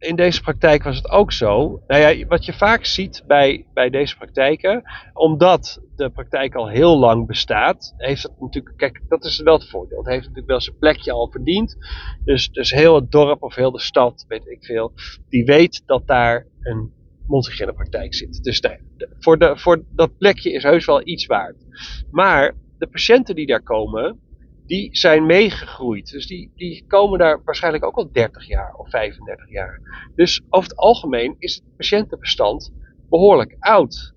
in 0.00 0.16
deze 0.16 0.40
praktijk 0.40 0.82
was 0.82 0.96
het 0.96 1.10
ook 1.10 1.32
zo. 1.32 1.82
Nou 1.86 2.00
ja, 2.00 2.26
wat 2.26 2.44
je 2.44 2.52
vaak 2.52 2.84
ziet 2.84 3.24
bij, 3.26 3.66
bij 3.74 3.90
deze 3.90 4.16
praktijken, 4.16 4.82
omdat 5.12 5.82
de 5.96 6.10
praktijk 6.10 6.54
al 6.54 6.68
heel 6.68 6.98
lang 6.98 7.26
bestaat, 7.26 7.94
heeft 7.96 8.22
het 8.22 8.40
natuurlijk, 8.40 8.76
kijk, 8.76 9.00
dat 9.08 9.24
is 9.24 9.40
wel 9.40 9.54
het 9.54 9.68
voordeel. 9.68 9.98
Het 9.98 10.06
heeft 10.06 10.20
natuurlijk 10.20 10.48
wel 10.48 10.60
zijn 10.60 10.78
plekje 10.78 11.12
al 11.12 11.30
verdiend. 11.30 11.76
Dus, 12.24 12.50
dus 12.50 12.70
heel 12.70 12.94
het 12.94 13.10
dorp 13.10 13.42
of 13.42 13.54
heel 13.54 13.70
de 13.70 13.80
stad, 13.80 14.24
weet 14.28 14.46
ik 14.46 14.64
veel, 14.64 14.92
die 15.28 15.44
weet 15.44 15.82
dat 15.86 16.06
daar 16.06 16.46
een 16.60 16.92
praktijk 17.74 18.14
zit. 18.14 18.42
Dus 18.42 18.62
voor, 19.18 19.38
de, 19.38 19.56
voor 19.56 19.84
dat 19.94 20.18
plekje 20.18 20.52
is 20.52 20.62
heus 20.62 20.86
wel 20.86 21.06
iets 21.06 21.26
waard. 21.26 21.56
Maar 22.10 22.54
de 22.78 22.86
patiënten 22.86 23.34
die 23.34 23.46
daar 23.46 23.62
komen, 23.62 24.20
die 24.70 24.88
zijn 24.96 25.26
meegegroeid. 25.26 26.10
Dus 26.10 26.26
die, 26.26 26.52
die 26.54 26.84
komen 26.86 27.18
daar 27.18 27.42
waarschijnlijk 27.44 27.84
ook 27.84 27.96
al 27.96 28.12
30 28.12 28.46
jaar 28.46 28.74
of 28.74 28.90
35 28.90 29.50
jaar. 29.50 29.80
Dus 30.14 30.42
over 30.48 30.70
het 30.70 30.78
algemeen 30.78 31.36
is 31.38 31.54
het 31.54 31.76
patiëntenbestand 31.76 32.72
behoorlijk 33.08 33.56
oud. 33.58 34.14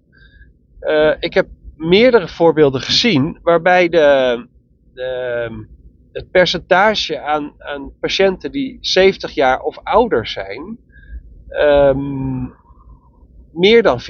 Uh, 0.82 1.14
ik 1.20 1.34
heb 1.34 1.48
meerdere 1.76 2.28
voorbeelden 2.28 2.82
gezien 2.82 3.40
waarbij 3.42 3.90
de, 3.90 4.48
de, 4.94 5.68
het 6.12 6.32
percentage 6.32 7.20
aan, 7.20 7.54
aan 7.58 7.92
patiënten 8.00 8.52
die 8.52 8.78
70 8.82 9.32
jaar 9.32 9.62
of 9.62 9.78
ouder 9.84 10.28
zijn, 10.28 10.78
um, 11.50 12.54
meer 13.52 13.84
dan 13.84 14.02
40% 14.02 14.06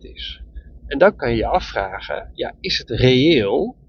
is. 0.00 0.42
En 0.86 0.98
dan 0.98 1.16
kan 1.16 1.30
je 1.30 1.36
je 1.36 1.46
afvragen, 1.46 2.30
ja, 2.32 2.54
is 2.60 2.78
het 2.78 2.90
reëel 2.90 3.80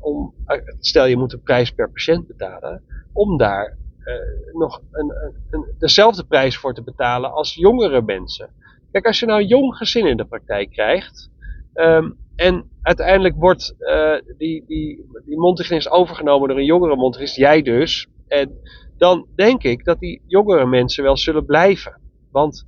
om, 0.00 0.34
eh, 0.46 0.58
stel 0.78 1.06
je 1.06 1.16
moet 1.16 1.32
een 1.32 1.42
prijs 1.42 1.70
per 1.70 1.90
patiënt 1.90 2.26
betalen, 2.26 2.82
om 3.12 3.36
daar 3.36 3.76
uh, 4.04 4.54
nog 4.54 4.82
een, 4.90 5.12
een, 5.50 5.74
dezelfde 5.78 6.24
prijs 6.24 6.56
voor 6.56 6.74
te 6.74 6.82
betalen 6.82 7.32
als 7.32 7.54
jongere 7.54 8.02
mensen. 8.02 8.50
Kijk, 8.92 9.06
als 9.06 9.20
je 9.20 9.26
nou 9.26 9.40
een 9.40 9.46
jong 9.46 9.76
gezin 9.76 10.06
in 10.06 10.16
de 10.16 10.24
praktijk 10.24 10.70
krijgt, 10.70 11.30
um, 11.74 12.18
en 12.36 12.70
uiteindelijk 12.82 13.34
wordt 13.36 13.74
uh, 13.78 14.14
die, 14.36 14.64
die, 14.66 15.06
die 15.24 15.38
mondhygiënist 15.38 15.90
overgenomen 15.90 16.48
door 16.48 16.58
een 16.58 16.64
jongere 16.64 16.96
mondhygiënist, 16.96 17.36
jij 17.36 17.62
dus, 17.62 18.08
en 18.28 18.60
dan 18.96 19.26
denk 19.34 19.62
ik 19.62 19.84
dat 19.84 19.98
die 19.98 20.22
jongere 20.26 20.66
mensen 20.66 21.04
wel 21.04 21.16
zullen 21.16 21.44
blijven. 21.44 22.00
Want 22.30 22.66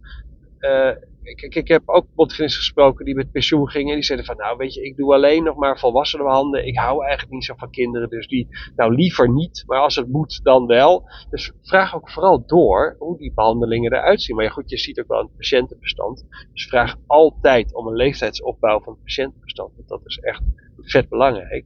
uh, 0.60 0.90
ik, 1.30 1.54
ik, 1.54 1.68
heb 1.68 1.82
ook 1.88 2.06
bondgenisten 2.14 2.60
gesproken 2.60 3.04
die 3.04 3.14
met 3.14 3.32
pensioen 3.32 3.68
gingen. 3.68 3.88
En 3.88 3.94
die 3.94 4.04
zeiden 4.04 4.26
van, 4.26 4.36
nou 4.36 4.56
weet 4.56 4.74
je, 4.74 4.82
ik 4.82 4.96
doe 4.96 5.14
alleen 5.14 5.42
nog 5.42 5.56
maar 5.56 5.78
volwassenen 5.78 6.26
handen. 6.26 6.66
Ik 6.66 6.78
hou 6.78 7.04
eigenlijk 7.04 7.32
niet 7.32 7.44
zo 7.44 7.54
van 7.56 7.70
kinderen. 7.70 8.08
Dus 8.08 8.26
die, 8.26 8.48
nou 8.76 8.94
liever 8.94 9.32
niet. 9.32 9.64
Maar 9.66 9.80
als 9.80 9.96
het 9.96 10.08
moet, 10.08 10.40
dan 10.42 10.66
wel. 10.66 11.08
Dus 11.30 11.52
vraag 11.62 11.94
ook 11.94 12.10
vooral 12.10 12.46
door 12.46 12.96
hoe 12.98 13.18
die 13.18 13.32
behandelingen 13.34 13.92
eruit 13.92 14.22
zien. 14.22 14.36
Maar 14.36 14.44
ja, 14.44 14.50
goed, 14.50 14.70
je 14.70 14.78
ziet 14.78 15.00
ook 15.00 15.08
wel 15.08 15.20
een 15.20 15.34
patiëntenbestand. 15.36 16.24
Dus 16.52 16.66
vraag 16.66 16.96
altijd 17.06 17.74
om 17.74 17.86
een 17.86 17.96
leeftijdsopbouw 17.96 18.80
van 18.80 18.92
het 18.92 19.02
patiëntenbestand. 19.02 19.72
Want 19.76 19.88
dat 19.88 20.00
is 20.04 20.18
echt 20.18 20.42
vet 20.76 21.08
belangrijk. 21.08 21.64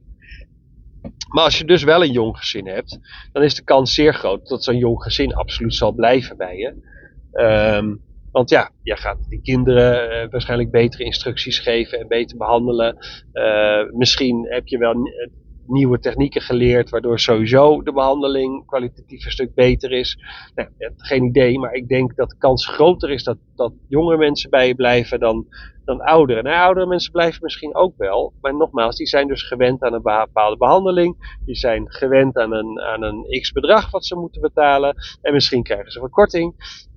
Maar 1.33 1.43
als 1.43 1.57
je 1.57 1.65
dus 1.65 1.83
wel 1.83 2.03
een 2.03 2.11
jong 2.11 2.37
gezin 2.37 2.67
hebt, 2.67 2.99
dan 3.31 3.43
is 3.43 3.55
de 3.55 3.63
kans 3.63 3.93
zeer 3.93 4.13
groot 4.13 4.47
dat 4.47 4.63
zo'n 4.63 4.77
jong 4.77 5.03
gezin 5.03 5.33
absoluut 5.33 5.75
zal 5.75 5.91
blijven 5.91 6.37
bij 6.37 6.57
je. 6.57 6.93
Um, 7.33 8.04
want 8.35 8.49
ja, 8.49 8.71
je 8.83 8.97
gaat 8.97 9.29
die 9.29 9.41
kinderen 9.41 10.23
uh, 10.23 10.31
waarschijnlijk 10.31 10.71
betere 10.71 11.03
instructies 11.03 11.59
geven 11.59 11.99
en 11.99 12.07
beter 12.07 12.37
behandelen. 12.37 12.97
Uh, 13.33 13.91
misschien 13.91 14.45
heb 14.49 14.67
je 14.67 14.77
wel 14.77 14.93
eh, 14.93 15.29
nieuwe 15.67 15.99
technieken 15.99 16.41
geleerd, 16.41 16.89
waardoor 16.89 17.19
sowieso 17.19 17.81
de 17.81 17.93
behandeling 17.93 18.65
kwalitatief 18.65 19.25
een 19.25 19.31
stuk 19.31 19.53
beter 19.53 19.91
is. 19.91 20.17
Nou, 20.55 20.69
geen 20.97 21.23
idee, 21.23 21.59
maar 21.59 21.73
ik 21.73 21.87
denk 21.87 22.15
dat 22.15 22.29
de 22.29 22.37
kans 22.37 22.67
groter 22.67 23.09
is 23.09 23.23
dat, 23.23 23.37
dat 23.55 23.73
jongere 23.87 24.17
mensen 24.17 24.49
bij 24.49 24.67
je 24.67 24.75
blijven 24.75 25.19
dan, 25.19 25.47
dan 25.85 26.01
ouderen. 26.01 26.43
Nou, 26.43 26.65
oudere 26.65 26.87
mensen 26.87 27.11
blijven 27.11 27.39
misschien 27.43 27.75
ook 27.75 27.93
wel, 27.97 28.33
maar 28.41 28.55
nogmaals, 28.55 28.95
die 28.95 29.07
zijn 29.07 29.27
dus 29.27 29.47
gewend 29.47 29.81
aan 29.81 29.93
een 29.93 30.01
bepaalde 30.01 30.57
behandeling. 30.57 31.37
Die 31.45 31.55
zijn 31.55 31.91
gewend 31.91 32.37
aan 32.37 32.53
een, 32.53 32.79
aan 32.79 33.03
een 33.03 33.39
x 33.41 33.51
bedrag 33.51 33.91
wat 33.91 34.05
ze 34.05 34.15
moeten 34.15 34.41
betalen. 34.41 34.95
En 35.21 35.33
misschien 35.33 35.63
krijgen 35.63 35.91
ze 35.91 35.99
verkorting. 35.99 36.53
Uh, 36.55 36.94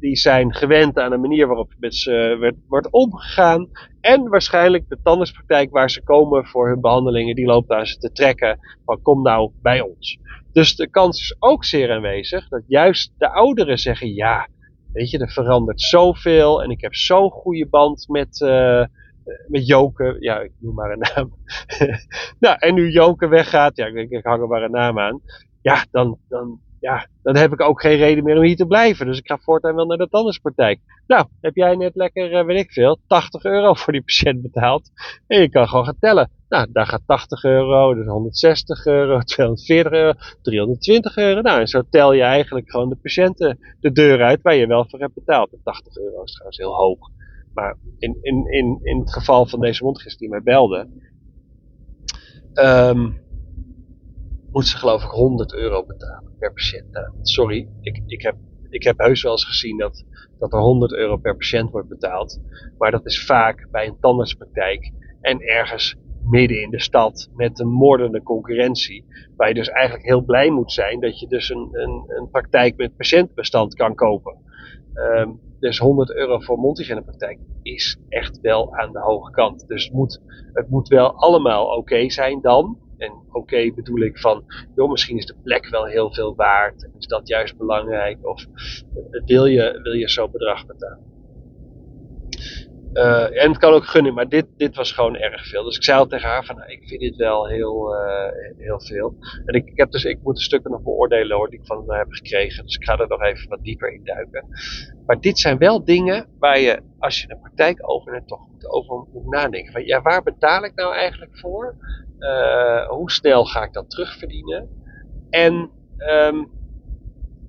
die 0.00 0.16
zijn 0.16 0.54
gewend 0.54 0.98
aan 0.98 1.10
de 1.10 1.16
manier 1.16 1.46
waarop 1.46 1.72
met 1.78 1.94
ze 1.94 2.36
werd, 2.40 2.54
wordt 2.68 2.90
omgegaan. 2.90 3.68
En 4.00 4.28
waarschijnlijk 4.28 4.88
de 4.88 4.98
tandartspraktijk 5.02 5.70
waar 5.70 5.90
ze 5.90 6.02
komen 6.02 6.46
voor 6.46 6.68
hun 6.68 6.80
behandelingen, 6.80 7.34
die 7.34 7.46
loopt 7.46 7.70
aan 7.70 7.86
ze 7.86 7.98
te 7.98 8.12
trekken 8.12 8.58
van 8.84 9.02
kom 9.02 9.22
nou 9.22 9.50
bij 9.62 9.80
ons. 9.80 10.18
Dus 10.52 10.76
de 10.76 10.90
kans 10.90 11.20
is 11.20 11.36
ook 11.38 11.64
zeer 11.64 11.90
aanwezig 11.90 12.48
dat 12.48 12.62
juist 12.66 13.12
de 13.18 13.28
ouderen 13.28 13.78
zeggen 13.78 14.14
ja, 14.14 14.48
weet 14.92 15.10
je, 15.10 15.18
er 15.18 15.30
verandert 15.30 15.80
zoveel 15.80 16.62
en 16.62 16.70
ik 16.70 16.80
heb 16.80 16.94
zo'n 16.94 17.30
goede 17.30 17.66
band 17.66 18.08
met, 18.08 18.40
uh, 18.40 18.84
met 19.48 19.66
Joke. 19.66 20.16
Ja, 20.18 20.40
ik 20.40 20.52
noem 20.58 20.74
maar 20.74 20.90
een 20.90 20.98
naam. 21.14 21.32
nou, 22.44 22.56
en 22.58 22.74
nu 22.74 22.90
Joke 22.90 23.28
weggaat, 23.28 23.76
ja, 23.76 23.86
ik, 23.86 24.10
ik 24.10 24.24
hang 24.24 24.42
er 24.42 24.48
maar 24.48 24.62
een 24.62 24.70
naam 24.70 24.98
aan. 24.98 25.20
Ja, 25.62 25.84
dan, 25.90 26.18
dan, 26.28 26.60
ja, 26.84 27.06
dan 27.22 27.36
heb 27.36 27.52
ik 27.52 27.60
ook 27.60 27.80
geen 27.80 27.96
reden 27.96 28.24
meer 28.24 28.36
om 28.36 28.42
hier 28.42 28.56
te 28.56 28.66
blijven. 28.66 29.06
Dus 29.06 29.18
ik 29.18 29.26
ga 29.26 29.38
voortaan 29.38 29.74
wel 29.74 29.86
naar 29.86 29.96
de 29.96 30.08
tandartspraktijk. 30.08 30.80
Nou, 31.06 31.26
heb 31.40 31.54
jij 31.54 31.76
net 31.76 31.94
lekker, 31.94 32.32
uh, 32.32 32.44
weet 32.44 32.58
ik 32.58 32.72
veel, 32.72 32.98
80 33.06 33.44
euro 33.44 33.74
voor 33.74 33.92
die 33.92 34.02
patiënt 34.02 34.42
betaald. 34.42 34.90
En 35.26 35.40
je 35.40 35.48
kan 35.48 35.68
gewoon 35.68 35.84
gaan 35.84 35.98
tellen. 36.00 36.30
Nou, 36.48 36.66
daar 36.72 36.86
gaat 36.86 37.02
80 37.06 37.44
euro, 37.44 37.94
dus 37.94 38.06
160 38.06 38.86
euro, 38.86 39.20
240 39.34 39.92
euro, 39.92 40.12
320 40.42 41.16
euro. 41.16 41.40
Nou, 41.40 41.60
en 41.60 41.66
zo 41.66 41.82
tel 41.90 42.12
je 42.12 42.22
eigenlijk 42.22 42.70
gewoon 42.70 42.88
de 42.88 42.98
patiënten 43.02 43.58
de 43.80 43.92
deur 43.92 44.22
uit 44.22 44.42
waar 44.42 44.54
je 44.54 44.66
wel 44.66 44.86
voor 44.88 45.00
hebt 45.00 45.14
betaald. 45.14 45.52
En 45.52 45.60
80 45.62 45.96
euro 45.96 46.22
is 46.22 46.32
trouwens 46.32 46.58
heel 46.58 46.74
hoog. 46.74 47.10
Maar 47.54 47.76
in, 47.98 48.18
in, 48.20 48.46
in, 48.46 48.80
in 48.82 48.98
het 48.98 49.12
geval 49.12 49.46
van 49.46 49.60
deze 49.60 49.84
mondgist 49.84 50.18
die 50.18 50.28
mij 50.28 50.42
belde, 50.42 50.88
um, 52.54 53.22
moet 54.54 54.66
ze 54.66 54.76
geloof 54.76 55.02
ik 55.04 55.10
100 55.10 55.54
euro 55.54 55.86
betalen 55.86 56.36
per 56.38 56.52
patiënt. 56.52 56.90
Nou, 56.90 57.06
sorry, 57.22 57.68
ik, 57.80 58.02
ik 58.06 58.22
heb 58.22 58.36
ik 58.68 58.82
heb 58.82 58.98
heus 58.98 59.22
wel 59.22 59.32
eens 59.32 59.44
gezien 59.44 59.78
dat, 59.78 60.04
dat 60.38 60.52
er 60.52 60.58
100 60.60 60.92
euro 60.92 61.16
per 61.16 61.36
patiënt 61.36 61.70
wordt 61.70 61.88
betaald. 61.88 62.40
Maar 62.78 62.90
dat 62.90 63.06
is 63.06 63.24
vaak 63.24 63.68
bij 63.70 63.86
een 63.86 63.98
tandartspraktijk 64.00 64.92
en 65.20 65.40
ergens 65.40 65.96
midden 66.22 66.62
in 66.62 66.70
de 66.70 66.80
stad 66.80 67.30
met 67.34 67.58
een 67.60 67.68
moordende 67.68 68.22
concurrentie. 68.22 69.04
Waar 69.36 69.48
je 69.48 69.54
dus 69.54 69.68
eigenlijk 69.68 70.06
heel 70.06 70.24
blij 70.24 70.50
moet 70.50 70.72
zijn 70.72 71.00
dat 71.00 71.20
je 71.20 71.26
dus 71.26 71.48
een, 71.48 71.68
een, 71.72 72.04
een 72.06 72.30
praktijk 72.30 72.76
met 72.76 72.96
patiëntbestand 72.96 73.74
kan 73.74 73.94
kopen. 73.94 74.38
Ehm, 74.94 75.30
dus 75.58 75.78
100 75.78 76.14
euro 76.14 76.38
voor 76.38 76.78
praktijk 77.04 77.38
is 77.62 77.98
echt 78.08 78.40
wel 78.40 78.76
aan 78.76 78.92
de 78.92 79.00
hoge 79.00 79.30
kant. 79.30 79.66
Dus 79.66 79.84
het 79.84 79.92
moet, 79.92 80.20
het 80.52 80.68
moet 80.68 80.88
wel 80.88 81.14
allemaal 81.14 81.66
oké 81.66 82.10
zijn 82.10 82.40
dan. 82.40 82.83
En 82.96 83.12
oké 83.32 83.72
bedoel 83.74 84.00
ik 84.00 84.18
van, 84.18 84.44
joh, 84.74 84.90
misschien 84.90 85.16
is 85.16 85.26
de 85.26 85.36
plek 85.42 85.68
wel 85.68 85.84
heel 85.86 86.14
veel 86.14 86.34
waard. 86.34 86.88
Is 86.98 87.06
dat 87.06 87.28
juist 87.28 87.56
belangrijk? 87.56 88.26
Of 88.26 88.46
wil 89.24 89.46
je, 89.46 89.80
wil 89.82 89.92
je 89.92 90.08
zo'n 90.08 90.30
bedrag 90.30 90.66
betalen? 90.66 91.13
Uh, 92.94 93.42
en 93.42 93.48
het 93.48 93.58
kan 93.58 93.72
ook 93.72 93.86
gunnen, 93.86 94.14
maar 94.14 94.28
dit, 94.28 94.46
dit 94.56 94.76
was 94.76 94.92
gewoon 94.92 95.16
erg 95.16 95.46
veel. 95.46 95.64
Dus 95.64 95.76
ik 95.76 95.82
zei 95.82 95.98
al 95.98 96.06
tegen 96.06 96.28
haar 96.28 96.44
van, 96.44 96.56
nou, 96.56 96.70
ik 96.70 96.88
vind 96.88 97.00
dit 97.00 97.16
wel 97.16 97.48
heel, 97.48 97.94
uh, 97.94 98.56
heel 98.56 98.80
veel. 98.80 99.16
En 99.44 99.54
ik, 99.54 99.66
ik, 99.66 99.76
heb 99.78 99.90
dus, 99.90 100.04
ik 100.04 100.22
moet 100.22 100.36
de 100.36 100.42
stukken 100.42 100.70
nog 100.70 100.82
beoordelen 100.82 101.36
hoor, 101.36 101.50
die 101.50 101.58
ik 101.58 101.66
van 101.66 101.84
haar 101.86 101.98
heb 101.98 102.12
gekregen. 102.12 102.64
Dus 102.64 102.76
ik 102.76 102.84
ga 102.84 102.98
er 102.98 103.08
nog 103.08 103.22
even 103.22 103.48
wat 103.48 103.62
dieper 103.62 103.92
in 103.92 104.04
duiken. 104.04 104.46
Maar 105.06 105.20
dit 105.20 105.38
zijn 105.38 105.58
wel 105.58 105.84
dingen 105.84 106.26
waar 106.38 106.58
je, 106.58 106.82
als 106.98 107.20
je 107.20 107.30
een 107.30 107.40
praktijk 107.40 107.90
opent, 107.90 108.28
toch 108.28 108.48
moet 108.48 108.68
over 108.68 109.06
moet 109.12 109.26
nadenken. 109.26 109.86
Ja, 109.86 110.02
waar 110.02 110.22
betaal 110.22 110.64
ik 110.64 110.74
nou 110.74 110.94
eigenlijk 110.94 111.38
voor? 111.38 111.76
Uh, 112.18 112.88
hoe 112.88 113.10
snel 113.10 113.44
ga 113.44 113.62
ik 113.62 113.72
dat 113.72 113.90
terugverdienen? 113.90 114.68
En 115.30 115.70
um, 115.98 116.50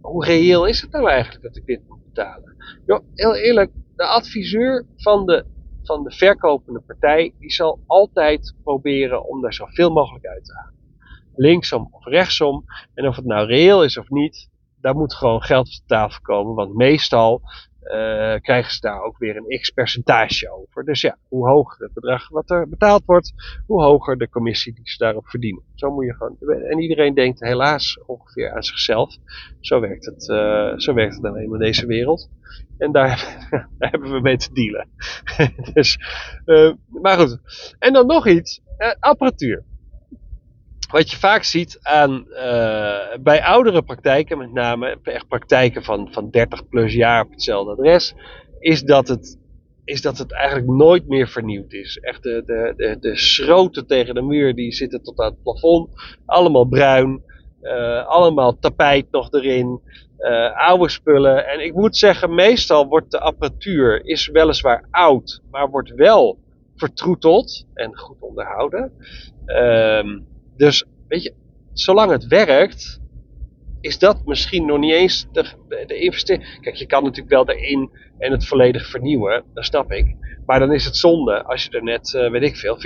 hoe 0.01 0.25
reëel 0.25 0.65
is 0.65 0.81
het 0.81 0.91
nou 0.91 1.09
eigenlijk 1.09 1.43
dat 1.43 1.55
ik 1.55 1.65
dit 1.65 1.81
moet 1.87 2.03
betalen? 2.03 2.55
Jo, 2.85 3.03
heel 3.13 3.35
eerlijk, 3.35 3.71
de 3.95 4.05
adviseur 4.05 4.85
van 4.95 5.25
de, 5.25 5.45
van 5.83 6.03
de 6.03 6.11
verkopende 6.11 6.79
partij, 6.79 7.33
die 7.39 7.51
zal 7.51 7.79
altijd 7.85 8.55
proberen 8.63 9.29
om 9.29 9.41
daar 9.41 9.53
zoveel 9.53 9.89
mogelijk 9.89 10.25
uit 10.25 10.45
te 10.45 10.53
halen. 10.53 10.73
Linksom 11.35 11.87
of 11.91 12.05
rechtsom. 12.05 12.65
En 12.93 13.07
of 13.07 13.15
het 13.15 13.25
nou 13.25 13.47
reëel 13.47 13.83
is 13.83 13.97
of 13.97 14.09
niet, 14.09 14.49
daar 14.81 14.95
moet 14.95 15.13
gewoon 15.13 15.41
geld 15.41 15.67
op 15.67 15.73
de 15.73 15.81
tafel 15.85 16.21
komen. 16.21 16.55
Want 16.55 16.73
meestal 16.73 17.41
uh, 17.81 17.91
krijgen 18.35 18.71
ze 18.71 18.79
daar 18.79 19.01
ook 19.01 19.17
weer 19.17 19.35
een 19.35 19.59
x 19.59 19.69
percentage 19.69 20.51
over. 20.51 20.64
Dus 20.83 21.01
ja, 21.01 21.17
hoe 21.27 21.47
hoger 21.47 21.83
het 21.83 21.93
bedrag 21.93 22.29
wat 22.29 22.49
er 22.49 22.69
betaald 22.69 23.05
wordt, 23.05 23.33
hoe 23.65 23.83
hoger 23.83 24.17
de 24.17 24.29
commissie 24.29 24.73
die 24.73 24.89
ze 24.89 24.97
daarop 24.97 25.27
verdienen. 25.27 25.63
Zo 25.75 25.91
moet 25.91 26.05
je 26.05 26.13
gewoon. 26.13 26.37
En 26.69 26.79
iedereen 26.79 27.13
denkt 27.13 27.39
helaas 27.39 27.99
ongeveer 28.05 28.51
aan 28.51 28.63
zichzelf. 28.63 29.15
Zo 29.59 29.79
werkt 29.79 30.05
het, 30.05 30.27
uh, 30.29 30.73
zo 30.77 30.93
werkt 30.93 31.15
het 31.15 31.25
alleen 31.25 31.53
in 31.53 31.59
deze 31.59 31.85
wereld. 31.85 32.29
En 32.77 32.91
daar, 32.91 33.47
daar, 33.77 33.89
hebben 33.89 34.11
we 34.11 34.19
mee 34.19 34.37
te 34.37 34.53
dealen. 34.53 34.89
dus, 35.73 35.99
uh, 36.45 36.73
maar 36.87 37.17
goed. 37.17 37.39
En 37.79 37.93
dan 37.93 38.07
nog 38.07 38.27
iets: 38.27 38.61
apparatuur 38.99 39.63
wat 40.91 41.11
je 41.11 41.17
vaak 41.17 41.43
ziet 41.43 41.79
aan, 41.81 42.25
bij 43.21 43.43
oudere 43.43 43.81
praktijken, 43.81 44.37
met 44.37 44.53
name 44.53 44.99
echt 45.03 45.27
praktijken 45.27 45.83
van, 45.83 46.07
van 46.11 46.29
30 46.29 46.67
plus 46.67 46.93
jaar 46.93 47.23
op 47.23 47.31
hetzelfde 47.31 47.71
adres, 47.71 48.15
is 48.59 48.81
dat 48.81 49.07
het, 49.07 49.37
is 49.85 50.01
dat 50.01 50.17
het 50.17 50.33
eigenlijk 50.33 50.67
nooit 50.67 51.07
meer 51.07 51.27
vernieuwd 51.27 51.73
is. 51.73 51.97
Echt 51.97 52.23
de, 52.23 52.43
de, 52.77 52.97
de, 52.99 53.17
schroten 53.17 53.87
tegen 53.87 54.15
de 54.15 54.21
muur, 54.21 54.55
die 54.55 54.73
zitten 54.73 55.03
tot 55.03 55.19
aan 55.19 55.31
het 55.31 55.43
plafond. 55.43 55.89
Allemaal 56.25 56.65
bruin. 56.65 57.23
Uh, 57.61 58.07
allemaal 58.07 58.59
tapijt 58.59 59.11
nog 59.11 59.31
erin. 59.31 59.81
Uh, 60.19 60.67
oude 60.67 60.89
spullen. 60.89 61.47
En 61.47 61.63
ik 61.65 61.73
moet 61.73 61.97
zeggen, 61.97 62.35
meestal 62.35 62.87
wordt 62.87 63.11
de 63.11 63.19
apparatuur 63.19 64.05
is 64.05 64.27
weliswaar 64.27 64.87
oud, 64.91 65.41
maar 65.51 65.69
wordt 65.69 65.93
wel 65.95 66.37
vertroeteld 66.75 67.65
en 67.73 67.97
goed 67.97 68.17
onderhouden. 68.19 68.91
Um, 69.45 70.27
dus 70.57 70.85
weet 71.07 71.23
je, 71.23 71.33
zolang 71.73 72.11
het 72.11 72.27
werkt, 72.27 73.01
is 73.85 73.99
dat 73.99 74.25
misschien 74.25 74.65
nog 74.65 74.79
niet 74.79 74.93
eens 74.93 75.27
de, 75.31 75.45
de, 75.87 75.97
investering. 75.97 76.59
Kijk, 76.61 76.75
je 76.75 76.85
kan 76.85 77.03
natuurlijk 77.03 77.29
wel 77.29 77.49
erin 77.49 77.91
en 78.17 78.31
het 78.31 78.47
volledig 78.47 78.89
vernieuwen, 78.89 79.43
dat 79.53 79.65
snap 79.65 79.91
ik. 79.91 80.15
Maar 80.45 80.59
dan 80.59 80.73
is 80.73 80.85
het 80.85 80.97
zonde 80.97 81.43
als 81.43 81.63
je 81.63 81.69
er 81.69 81.83
net, 81.83 82.13
uh, 82.13 82.31
weet 82.31 82.43
ik 82.43 82.55
veel, 82.55 82.77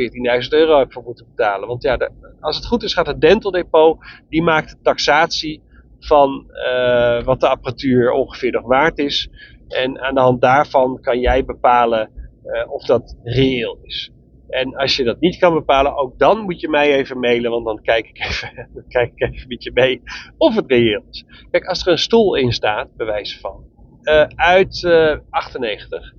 14.000 0.44 0.50
euro 0.50 0.78
hebt 0.78 0.94
voor 0.94 1.04
moeten 1.04 1.26
betalen. 1.36 1.68
Want 1.68 1.84
ja, 1.84 2.10
als 2.40 2.56
het 2.56 2.66
goed 2.66 2.84
is, 2.84 2.94
gaat 2.94 3.08
het 3.08 3.22
Dental 3.22 3.52
Depot, 3.52 3.98
die 4.30 4.42
maakt 4.42 4.70
de 4.70 4.78
taxatie 4.82 5.62
van 6.00 6.46
uh, 6.52 7.24
wat 7.24 7.40
de 7.40 7.50
apparatuur 7.50 8.12
ongeveer 8.12 8.52
nog 8.52 8.66
waard 8.66 8.98
is. 8.98 9.30
En 9.68 10.02
aan 10.02 10.16
de 10.16 10.22
hand 10.22 10.42
daarvan 10.42 11.00
kan 11.02 11.20
jij 11.20 11.46
bepalen 11.46 12.10
uh, 12.46 12.72
of 12.72 12.86
dat 12.86 13.18
reëel 13.24 13.80
is. 13.82 14.12
En 14.50 14.76
als 14.76 14.96
je 14.96 15.04
dat 15.04 15.20
niet 15.20 15.38
kan 15.38 15.54
bepalen, 15.54 15.98
ook 15.98 16.20
dan 16.20 16.40
moet 16.40 16.60
je 16.60 16.70
mij 16.70 16.96
even 16.96 17.20
mailen, 17.20 17.52
want 17.52 17.66
dan 17.66 17.82
kijk 17.82 18.08
ik 18.08 18.20
even, 18.20 18.50
dan 18.74 18.84
kijk 18.88 19.12
ik 19.16 19.34
even 19.34 19.48
met 19.48 19.64
je 19.64 19.72
mee 19.74 20.02
of 20.38 20.56
het 20.56 20.72
reëel 20.72 21.04
is. 21.10 21.26
Kijk, 21.52 21.66
als 21.66 21.86
er 21.86 21.92
een 21.92 21.98
stoel 21.98 22.36
in 22.36 22.52
staat, 22.52 22.96
bewijs 22.96 23.40
van, 23.40 23.64
uh, 24.04 24.26
uit 24.36 24.82
uh, 24.82 25.18
98, 25.30 26.14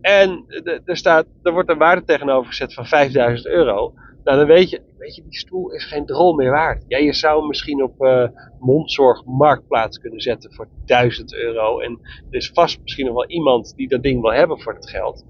en 0.00 0.44
er, 0.84 0.96
staat, 0.96 1.26
er 1.42 1.52
wordt 1.52 1.70
een 1.70 1.78
waarde 1.78 2.04
tegenover 2.04 2.48
gezet 2.48 2.74
van 2.74 2.86
5000 2.86 3.46
euro, 3.46 3.94
nou 4.24 4.38
dan 4.38 4.46
weet 4.46 4.70
je, 4.70 4.82
weet 4.98 5.14
je, 5.14 5.22
die 5.22 5.38
stoel 5.38 5.70
is 5.70 5.84
geen 5.84 6.06
drol 6.06 6.34
meer 6.34 6.50
waard. 6.50 6.84
Ja, 6.88 6.98
je 6.98 7.12
zou 7.12 7.38
hem 7.38 7.48
misschien 7.48 7.82
op 7.82 8.02
uh, 8.02 8.28
mondzorg 8.58 9.24
marktplaats 9.24 9.98
kunnen 9.98 10.20
zetten 10.20 10.52
voor 10.54 10.68
1000 10.86 11.34
euro. 11.34 11.78
En 11.80 11.98
er 12.30 12.36
is 12.36 12.50
vast 12.54 12.80
misschien 12.82 13.06
nog 13.06 13.14
wel 13.14 13.26
iemand 13.28 13.72
die 13.76 13.88
dat 13.88 14.02
ding 14.02 14.20
wil 14.20 14.32
hebben 14.32 14.60
voor 14.60 14.74
het 14.74 14.90
geld. 14.90 15.24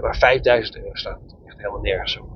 Maar 0.00 0.16
5000 0.16 0.76
euro 0.76 0.94
staat 0.94 1.37
helemaal 1.58 1.80
nergens 1.80 2.18
op. 2.18 2.26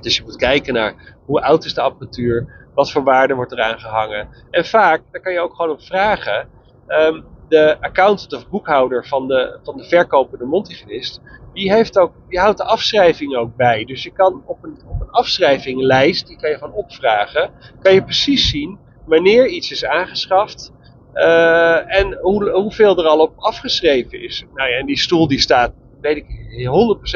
Dus 0.00 0.16
je 0.16 0.22
moet 0.22 0.36
kijken 0.36 0.74
naar 0.74 1.16
hoe 1.24 1.40
oud 1.40 1.64
is 1.64 1.74
de 1.74 1.80
apparatuur, 1.80 2.66
wat 2.74 2.92
voor 2.92 3.02
waarde 3.02 3.34
wordt 3.34 3.52
eraan 3.52 3.78
gehangen. 3.78 4.28
En 4.50 4.64
vaak, 4.64 5.02
daar 5.10 5.20
kan 5.20 5.32
je 5.32 5.40
ook 5.40 5.54
gewoon 5.54 5.70
op 5.70 5.82
vragen, 5.82 6.48
um, 6.88 7.24
de 7.48 7.76
accountant 7.80 8.32
of 8.32 8.48
boekhouder 8.48 9.06
van 9.06 9.28
de, 9.28 9.58
van 9.62 9.76
de 9.76 9.84
verkopende 9.84 10.44
mondhygiënist, 10.44 11.20
die, 11.52 11.72
heeft 11.72 11.98
ook, 11.98 12.12
die 12.28 12.38
houdt 12.38 12.58
de 12.58 12.64
afschrijving 12.64 13.36
ook 13.36 13.56
bij. 13.56 13.84
Dus 13.84 14.02
je 14.02 14.12
kan 14.12 14.42
op 14.46 14.64
een, 14.64 14.78
op 14.88 15.00
een 15.00 15.10
afschrijvinglijst, 15.10 16.26
die 16.26 16.36
kan 16.36 16.50
je 16.50 16.58
van 16.58 16.72
opvragen, 16.72 17.50
kan 17.80 17.94
je 17.94 18.02
precies 18.04 18.50
zien 18.50 18.78
wanneer 19.06 19.46
iets 19.46 19.70
is 19.70 19.84
aangeschaft 19.84 20.72
uh, 21.14 21.96
en 21.96 22.18
hoe, 22.20 22.50
hoeveel 22.50 22.98
er 22.98 23.06
al 23.06 23.20
op 23.20 23.32
afgeschreven 23.36 24.22
is. 24.22 24.44
Nou 24.54 24.70
ja, 24.70 24.76
en 24.76 24.86
die 24.86 24.98
stoel 24.98 25.28
die 25.28 25.40
staat 25.40 25.72
weet 26.04 26.16
ik 26.16 26.26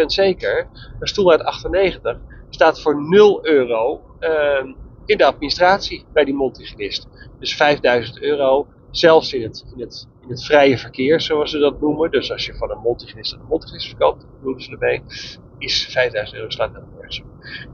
100% 0.03 0.07
zeker, 0.07 0.68
een 1.01 1.07
stoel 1.07 1.31
uit 1.31 1.42
98 1.42 2.18
staat 2.51 2.83
voor 2.83 3.03
0 3.03 3.46
euro 3.46 4.01
uh, 4.20 4.74
in 5.05 5.16
de 5.16 5.24
administratie 5.24 6.05
bij 6.12 6.24
die 6.24 6.35
mondhygiënist. 6.35 7.09
Dus 7.38 7.57
5000 7.57 8.20
euro, 8.20 8.66
zelfs 8.90 9.33
in 9.33 9.42
het, 9.42 9.64
in, 9.74 9.81
het, 9.81 10.09
in 10.22 10.29
het 10.29 10.44
vrije 10.44 10.79
verkeer, 10.79 11.20
zoals 11.20 11.51
ze 11.51 11.59
dat 11.59 11.81
noemen. 11.81 12.11
Dus 12.11 12.33
als 12.33 12.46
je 12.46 12.55
van 12.55 12.70
een 12.70 12.79
mondhygiënist 12.79 13.35
aan 13.35 13.40
een 13.40 13.46
mondhygiënist 13.46 13.88
verkoopt, 13.88 14.27
doen 14.42 14.61
ze 14.61 14.70
ermee, 14.70 15.03
is 15.59 15.87
5000 15.87 16.37
euro 16.37 16.51
slaat 16.51 16.77
op. 16.77 16.87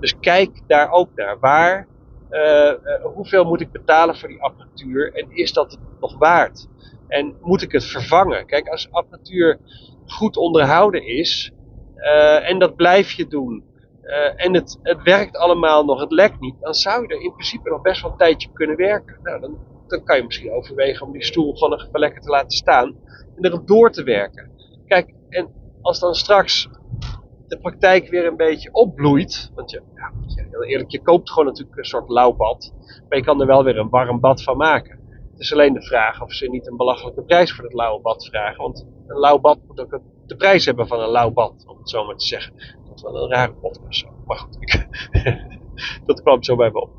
Dus 0.00 0.18
kijk 0.20 0.60
daar 0.66 0.90
ook 0.90 1.08
naar. 1.14 1.38
Waar, 1.38 1.88
uh, 2.30 2.40
uh, 2.40 3.04
hoeveel 3.14 3.44
moet 3.44 3.60
ik 3.60 3.72
betalen 3.72 4.16
voor 4.16 4.28
die 4.28 4.42
apparatuur 4.42 5.14
en 5.14 5.26
is 5.30 5.52
dat 5.52 5.70
het 5.70 5.80
nog 6.00 6.18
waard? 6.18 6.68
En 7.08 7.36
moet 7.40 7.62
ik 7.62 7.72
het 7.72 7.84
vervangen? 7.84 8.46
Kijk, 8.46 8.68
als 8.68 8.88
apparatuur 8.90 9.58
goed 10.06 10.36
onderhouden 10.36 11.06
is. 11.06 11.52
Uh, 11.96 12.48
en 12.48 12.58
dat 12.58 12.76
blijf 12.76 13.12
je 13.12 13.26
doen. 13.26 13.64
Uh, 14.02 14.44
en 14.44 14.54
het, 14.54 14.78
het 14.82 15.02
werkt 15.02 15.36
allemaal 15.36 15.84
nog, 15.84 16.00
het 16.00 16.12
lekt 16.12 16.40
niet. 16.40 16.54
Dan 16.60 16.74
zou 16.74 17.02
je 17.02 17.14
er 17.14 17.22
in 17.22 17.32
principe 17.32 17.70
nog 17.70 17.82
best 17.82 18.02
wel 18.02 18.10
een 18.10 18.16
tijdje 18.16 18.48
kunnen 18.52 18.76
werken. 18.76 19.18
Nou, 19.22 19.40
dan, 19.40 19.58
dan 19.86 20.04
kan 20.04 20.16
je 20.16 20.24
misschien 20.24 20.52
overwegen 20.52 21.06
om 21.06 21.12
die 21.12 21.24
stoel 21.24 21.52
gewoon 21.52 21.70
nog 21.70 21.86
even 21.86 22.00
lekker 22.00 22.22
te 22.22 22.30
laten 22.30 22.56
staan. 22.56 22.96
En 23.36 23.44
erop 23.44 23.66
door 23.66 23.90
te 23.90 24.02
werken. 24.02 24.50
Kijk, 24.86 25.14
en 25.28 25.48
als 25.82 26.00
dan 26.00 26.14
straks 26.14 26.68
de 27.46 27.58
praktijk 27.58 28.08
weer 28.08 28.26
een 28.26 28.36
beetje 28.36 28.72
opbloeit. 28.72 29.50
Want 29.54 29.70
je, 29.70 29.82
ja, 29.94 30.12
heel 30.50 30.64
eerlijk, 30.64 30.90
je 30.90 31.02
koopt 31.02 31.30
gewoon 31.30 31.46
natuurlijk 31.46 31.78
een 31.78 31.84
soort 31.84 32.08
lauw 32.08 32.32
bad. 32.32 32.72
Maar 33.08 33.18
je 33.18 33.24
kan 33.24 33.40
er 33.40 33.46
wel 33.46 33.64
weer 33.64 33.78
een 33.78 33.88
warm 33.88 34.20
bad 34.20 34.42
van 34.42 34.56
maken. 34.56 34.98
Het 35.34 35.42
is 35.42 35.52
alleen 35.52 35.72
de 35.72 35.82
vraag 35.82 36.22
of 36.22 36.32
ze 36.32 36.50
niet 36.50 36.66
een 36.66 36.76
belachelijke 36.76 37.22
prijs 37.22 37.52
voor 37.52 37.64
het 37.64 37.72
lauwe 37.72 38.00
bad 38.00 38.26
vragen. 38.26 38.62
Want 38.62 38.86
een 39.06 39.18
lauw 39.18 39.38
bad 39.38 39.58
moet 39.66 39.80
ook 39.80 40.00
de 40.26 40.36
prijs 40.36 40.64
hebben 40.64 40.86
van 40.86 41.00
een 41.00 41.10
lauw 41.10 41.30
bad, 41.30 41.64
om 41.66 41.78
het 41.78 41.90
zo 41.90 42.04
maar 42.04 42.16
te 42.16 42.26
zeggen. 42.26 42.54
Dat 42.86 42.96
is 42.96 43.02
wel 43.02 43.22
een 43.22 43.30
rare 43.30 43.52
podcast. 43.52 44.06
Maar 44.26 44.38
goed, 44.38 44.86
dat 46.06 46.22
kwam 46.22 46.42
zo 46.42 46.56
bij 46.56 46.70
me 46.70 46.80
op. 46.80 46.90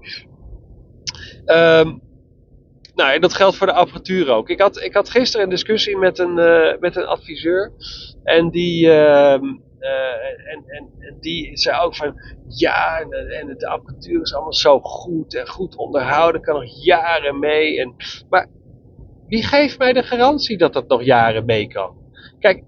Um, 1.45 2.01
nou, 2.95 3.13
en 3.13 3.21
dat 3.21 3.33
geldt 3.33 3.55
voor 3.55 3.67
de 3.67 3.73
apparatuur 3.73 4.29
ook. 4.29 4.49
Ik 4.49 4.59
had, 4.59 4.81
ik 4.81 4.93
had 4.93 5.09
gisteren 5.09 5.43
een 5.45 5.51
discussie 5.51 5.97
met 5.97 6.19
een, 6.19 6.37
uh, 6.37 6.79
met 6.79 6.95
een 6.95 7.05
adviseur. 7.05 7.71
En 8.23 8.49
die, 8.49 8.87
uh, 8.87 9.39
uh, 9.85 10.53
en, 10.53 10.63
en, 10.99 11.17
die 11.19 11.57
zei 11.57 11.81
ook 11.81 11.95
van, 11.95 12.13
ja, 12.47 12.99
en, 12.99 13.55
de 13.57 13.67
apparatuur 13.67 14.21
is 14.21 14.33
allemaal 14.33 14.53
zo 14.53 14.79
goed 14.79 15.35
en 15.35 15.47
goed 15.47 15.75
onderhouden, 15.75 16.41
kan 16.41 16.55
nog 16.55 16.83
jaren 16.83 17.39
mee. 17.39 17.79
En, 17.79 17.95
maar 18.29 18.47
wie 19.27 19.43
geeft 19.43 19.77
mij 19.77 19.93
de 19.93 20.03
garantie 20.03 20.57
dat 20.57 20.73
dat 20.73 20.87
nog 20.87 21.03
jaren 21.03 21.45
mee 21.45 21.67
kan? 21.67 21.95
Kijk, 22.39 22.63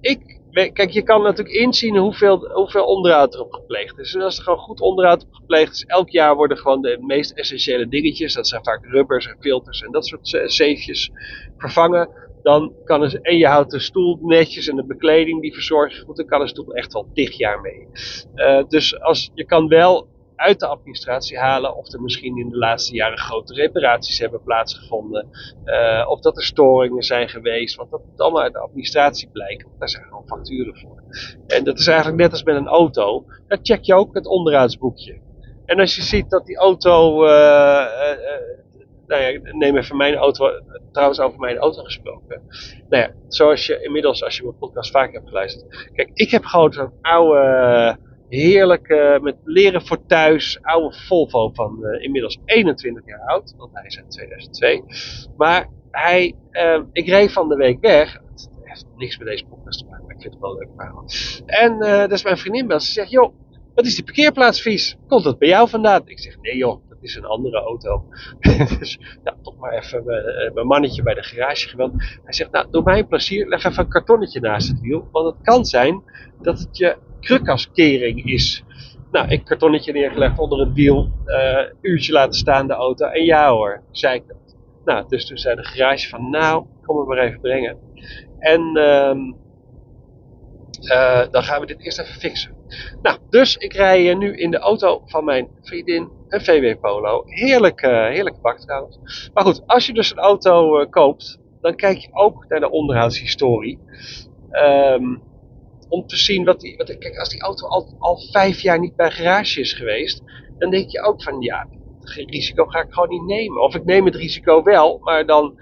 ik, 0.00 0.40
kijk 0.52 0.90
je 0.90 1.02
kan 1.02 1.22
natuurlijk 1.22 1.56
inzien 1.56 1.96
hoeveel, 1.96 2.50
hoeveel 2.52 2.84
onderhoud 2.84 3.34
erop 3.34 3.52
gepleegd 3.52 3.98
is. 3.98 4.14
En 4.14 4.20
als 4.20 4.36
er 4.36 4.42
gewoon 4.42 4.58
goed 4.58 4.80
onderhoud 4.80 5.22
op 5.22 5.32
gepleegd 5.32 5.72
is, 5.72 5.84
elk 5.84 6.10
jaar 6.10 6.34
worden 6.34 6.58
gewoon 6.58 6.82
de 6.82 6.98
meest 7.00 7.30
essentiële 7.30 7.88
dingetjes, 7.88 8.34
dat 8.34 8.48
zijn 8.48 8.64
vaak 8.64 8.84
rubbers 8.84 9.26
en 9.26 9.36
filters 9.40 9.80
en 9.82 9.92
dat 9.92 10.06
soort 10.06 10.42
zeefjes, 10.46 11.10
vervangen. 11.56 12.30
Dan 12.42 12.72
kan 12.84 13.02
er, 13.02 13.20
en 13.20 13.36
je 13.36 13.46
houdt 13.46 13.70
de 13.70 13.80
stoel 13.80 14.18
netjes 14.22 14.68
en 14.68 14.76
de 14.76 14.84
bekleding 14.84 15.40
die 15.40 15.54
verzorg 15.54 15.96
je 15.96 16.04
goed, 16.04 16.16
dan 16.16 16.26
kan 16.26 16.40
een 16.40 16.48
stoel 16.48 16.74
echt 16.74 16.92
wel 16.92 17.08
tig 17.14 17.36
jaar 17.36 17.60
mee. 17.60 17.88
Uh, 18.34 18.64
dus 18.68 19.00
als, 19.00 19.30
je 19.34 19.44
kan 19.44 19.68
wel 19.68 20.10
uit 20.42 20.60
de 20.60 20.66
administratie 20.66 21.38
halen. 21.38 21.76
Of 21.76 21.92
er 21.92 22.00
misschien 22.00 22.38
in 22.38 22.48
de 22.48 22.56
laatste 22.56 22.94
jaren 22.94 23.18
grote 23.18 23.54
reparaties 23.54 24.18
hebben 24.18 24.42
plaatsgevonden. 24.42 25.28
Uh, 25.64 26.06
of 26.08 26.20
dat 26.20 26.36
er 26.36 26.44
storingen 26.44 27.02
zijn 27.02 27.28
geweest. 27.28 27.76
Want 27.76 27.90
dat 27.90 28.00
moet 28.10 28.20
allemaal 28.20 28.42
uit 28.42 28.52
de 28.52 28.58
administratie 28.58 29.28
blijken. 29.32 29.68
Daar 29.78 29.88
zijn 29.88 30.04
gewoon 30.04 30.26
facturen 30.26 30.76
voor. 30.76 31.02
En 31.46 31.64
dat 31.64 31.78
is 31.78 31.86
eigenlijk 31.86 32.18
net 32.18 32.30
als 32.30 32.42
met 32.42 32.56
een 32.56 32.66
auto. 32.66 33.24
Daar 33.48 33.58
check 33.62 33.82
je 33.82 33.94
ook 33.94 34.14
het 34.14 34.26
onderhoudsboekje. 34.26 35.20
En 35.64 35.80
als 35.80 35.96
je 35.96 36.02
ziet 36.02 36.30
dat 36.30 36.46
die 36.46 36.56
auto. 36.56 37.24
Uh, 37.24 37.84
nou 39.06 39.22
ja, 39.22 39.40
neem 39.52 39.76
even 39.76 39.96
mijn 39.96 40.14
auto, 40.14 40.50
trouwens 40.92 41.20
over 41.20 41.38
mijn 41.38 41.56
auto 41.56 41.82
gesproken. 41.82 42.42
Nou 42.88 43.02
ja, 43.02 43.12
zoals 43.28 43.66
je 43.66 43.82
inmiddels, 43.82 44.24
als 44.24 44.36
je 44.36 44.42
mijn 44.42 44.58
podcast 44.58 44.90
vaak 44.90 45.12
hebt 45.12 45.28
geluisterd. 45.28 45.90
Kijk, 45.92 46.10
ik 46.14 46.30
heb 46.30 46.44
gewoon 46.44 46.72
zo'n 46.72 46.92
oude 47.00 47.98
heerlijk 48.28 48.88
uh, 48.88 49.18
met 49.18 49.36
leren 49.44 49.86
voor 49.86 50.06
thuis. 50.06 50.58
Oude 50.62 50.96
Volvo 50.96 51.50
van 51.52 51.78
uh, 51.80 52.04
inmiddels 52.04 52.38
21 52.44 53.06
jaar 53.06 53.20
oud, 53.20 53.54
want 53.56 53.70
hij 53.72 53.86
is 53.86 53.96
uit 53.96 54.10
2002. 54.10 54.82
Maar 55.36 55.68
hij, 55.90 56.34
uh, 56.50 56.82
ik 56.92 57.06
reed 57.06 57.32
van 57.32 57.48
de 57.48 57.56
week 57.56 57.80
weg. 57.80 58.12
Het 58.12 58.50
heeft 58.62 58.86
niks 58.96 59.18
met 59.18 59.26
deze 59.26 59.44
podcast 59.44 59.78
te 59.78 59.84
maken, 59.84 60.04
maar 60.06 60.14
ik 60.14 60.20
vind 60.20 60.32
het 60.32 60.42
wel 60.42 60.54
leuk 60.54 60.68
verhaal. 60.76 61.04
En 61.46 61.78
dat 61.78 62.12
is 62.12 62.24
mijn 62.24 62.38
vriendin 62.38 62.66
belt. 62.66 62.82
Ze 62.82 62.92
zegt, 62.92 63.10
joh, 63.10 63.34
wat 63.74 63.86
is 63.86 63.94
die 63.94 64.04
parkeerplaats 64.04 64.60
vies? 64.60 64.96
Komt 65.06 65.24
dat 65.24 65.38
bij 65.38 65.48
jou 65.48 65.68
vandaan? 65.68 66.02
Ik 66.04 66.20
zeg, 66.20 66.40
nee 66.40 66.56
joh, 66.56 66.82
is 67.02 67.14
een 67.14 67.24
andere 67.24 67.60
auto. 67.60 68.04
dus 68.78 68.98
nou, 69.24 69.36
toch 69.42 69.56
maar 69.56 69.72
even 69.72 70.04
mijn 70.54 70.66
mannetje 70.66 71.02
bij 71.02 71.14
de 71.14 71.22
garage 71.22 71.68
geweld. 71.68 71.92
Hij 72.24 72.32
zegt, 72.32 72.50
nou, 72.50 72.66
doe 72.70 72.82
mij 72.82 72.98
een 72.98 73.06
plezier, 73.06 73.48
leg 73.48 73.64
even 73.64 73.84
een 73.84 73.90
kartonnetje 73.90 74.40
naast 74.40 74.68
het 74.68 74.80
wiel. 74.80 75.08
Want 75.12 75.26
het 75.26 75.42
kan 75.42 75.64
zijn 75.64 76.02
dat 76.42 76.58
het 76.58 76.76
je 76.76 76.96
krukaskering 77.20 78.24
is. 78.24 78.64
Nou, 79.10 79.28
ik 79.28 79.44
kartonnetje 79.44 79.92
neergelegd 79.92 80.38
onder 80.38 80.58
het 80.58 80.72
wiel, 80.72 81.12
uh, 81.26 81.58
uurtje 81.80 82.12
laten 82.12 82.34
staan 82.34 82.66
de 82.66 82.72
auto. 82.72 83.06
En 83.06 83.24
ja 83.24 83.50
hoor, 83.50 83.82
zei 83.90 84.14
ik 84.14 84.26
dat. 84.26 84.56
Nou, 84.84 85.08
dus 85.08 85.26
toen 85.26 85.38
zei 85.38 85.56
de 85.56 85.64
garage 85.64 86.08
van, 86.08 86.30
nou, 86.30 86.66
kom 86.82 86.96
me 86.96 87.04
maar 87.04 87.18
even 87.18 87.40
brengen. 87.40 87.78
En 88.38 88.60
uh, 90.82 91.30
dan 91.30 91.42
gaan 91.42 91.60
we 91.60 91.66
dit 91.66 91.80
eerst 91.80 91.98
even 91.98 92.14
fixen. 92.14 92.61
Nou, 93.02 93.18
dus 93.30 93.56
ik 93.56 93.72
rij 93.72 94.14
nu 94.14 94.36
in 94.36 94.50
de 94.50 94.58
auto 94.58 95.02
van 95.06 95.24
mijn 95.24 95.48
vriendin, 95.62 96.10
een 96.28 96.40
VW 96.40 96.80
Polo. 96.80 97.22
Heerlijk, 97.26 97.82
uh, 97.82 97.90
heerlijke 97.90 98.40
bak 98.40 98.58
trouwens. 98.58 98.98
Maar 99.34 99.44
goed, 99.44 99.62
als 99.66 99.86
je 99.86 99.92
dus 99.92 100.10
een 100.10 100.18
auto 100.18 100.86
koopt, 100.86 101.38
dan 101.60 101.74
kijk 101.74 101.98
je 101.98 102.08
ook 102.12 102.44
naar 102.48 102.60
de 102.60 102.70
onderhoudshistorie. 102.70 103.78
Um, 104.50 105.22
om 105.92 106.06
te 106.06 106.16
zien 106.16 106.44
wat 106.44 106.60
die. 106.60 106.76
Wat, 106.76 106.98
kijk, 106.98 107.18
als 107.18 107.28
die 107.28 107.40
auto 107.40 107.66
al, 107.66 107.96
al 107.98 108.18
vijf 108.30 108.60
jaar 108.60 108.78
niet 108.78 108.96
bij 108.96 109.10
garage 109.10 109.60
is 109.60 109.72
geweest, 109.72 110.22
dan 110.58 110.70
denk 110.70 110.90
je 110.90 111.02
ook 111.02 111.22
van 111.22 111.40
ja, 111.40 111.68
risico 112.26 112.64
ga 112.64 112.82
ik 112.82 112.92
gewoon 112.92 113.08
niet 113.08 113.24
nemen. 113.24 113.62
Of 113.62 113.74
ik 113.74 113.84
neem 113.84 114.04
het 114.04 114.14
risico 114.14 114.62
wel, 114.62 114.98
maar 115.02 115.26
dan 115.26 115.60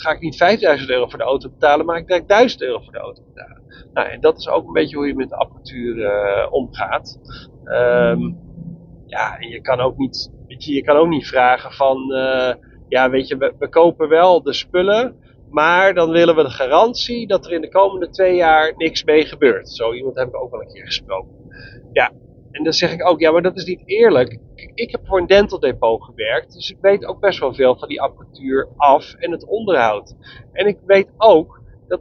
ga 0.00 0.10
ik 0.10 0.20
niet 0.20 0.36
5000 0.36 0.90
euro 0.90 1.08
voor 1.08 1.18
de 1.18 1.24
auto 1.24 1.50
betalen, 1.50 1.86
maar 1.86 1.96
ik 1.96 2.06
denk 2.06 2.28
1000 2.28 2.62
euro 2.62 2.80
voor 2.80 2.92
de 2.92 2.98
auto 2.98 3.22
betalen. 3.34 3.62
Nou, 3.92 4.08
en 4.08 4.20
dat 4.20 4.38
is 4.38 4.48
ook 4.48 4.66
een 4.66 4.72
beetje 4.72 4.96
hoe 4.96 5.06
je 5.06 5.14
met 5.14 5.28
de 5.28 5.36
apparatuur 5.36 5.96
uh, 5.96 6.52
omgaat. 6.52 7.18
Um, 7.64 8.38
ja, 9.06 9.38
en 9.38 9.48
je 9.48 9.60
kan 9.60 9.80
ook 9.80 9.96
niet, 9.96 10.30
weet 10.46 10.64
je, 10.64 10.74
je 10.74 10.82
kan 10.82 10.96
ook 10.96 11.08
niet 11.08 11.26
vragen 11.26 11.72
van, 11.72 12.12
uh, 12.12 12.52
ja, 12.88 13.10
weet 13.10 13.28
je, 13.28 13.36
we, 13.36 13.54
we 13.58 13.68
kopen 13.68 14.08
wel 14.08 14.42
de 14.42 14.52
spullen, 14.52 15.16
maar 15.50 15.94
dan 15.94 16.10
willen 16.10 16.36
we 16.36 16.42
de 16.42 16.50
garantie 16.50 17.26
dat 17.26 17.46
er 17.46 17.52
in 17.52 17.60
de 17.60 17.68
komende 17.68 18.10
twee 18.10 18.36
jaar 18.36 18.74
niks 18.76 19.04
mee 19.04 19.24
gebeurt. 19.24 19.68
Zo 19.68 19.92
iemand 19.92 20.16
heb 20.16 20.28
ik 20.28 20.36
ook 20.36 20.50
wel 20.50 20.60
een 20.60 20.72
keer 20.72 20.84
gesproken. 20.84 21.34
Ja, 21.92 22.12
en 22.50 22.64
dan 22.64 22.72
zeg 22.72 22.92
ik 22.92 23.06
ook, 23.06 23.20
ja, 23.20 23.30
maar 23.30 23.42
dat 23.42 23.56
is 23.56 23.64
niet 23.64 23.82
eerlijk. 23.84 24.38
Ik 24.74 24.90
heb 24.90 25.00
voor 25.06 25.18
een 25.18 25.26
dental 25.26 25.58
depot 25.58 26.02
gewerkt, 26.02 26.52
dus 26.52 26.70
ik 26.70 26.78
weet 26.80 27.04
ook 27.04 27.20
best 27.20 27.38
wel 27.38 27.54
veel 27.54 27.78
van 27.78 27.88
die 27.88 28.00
apparatuur 28.00 28.68
af 28.76 29.14
en 29.14 29.30
het 29.30 29.46
onderhoud. 29.46 30.14
En 30.52 30.66
ik 30.66 30.78
weet 30.86 31.08
ook 31.16 31.60
dat, 31.88 32.00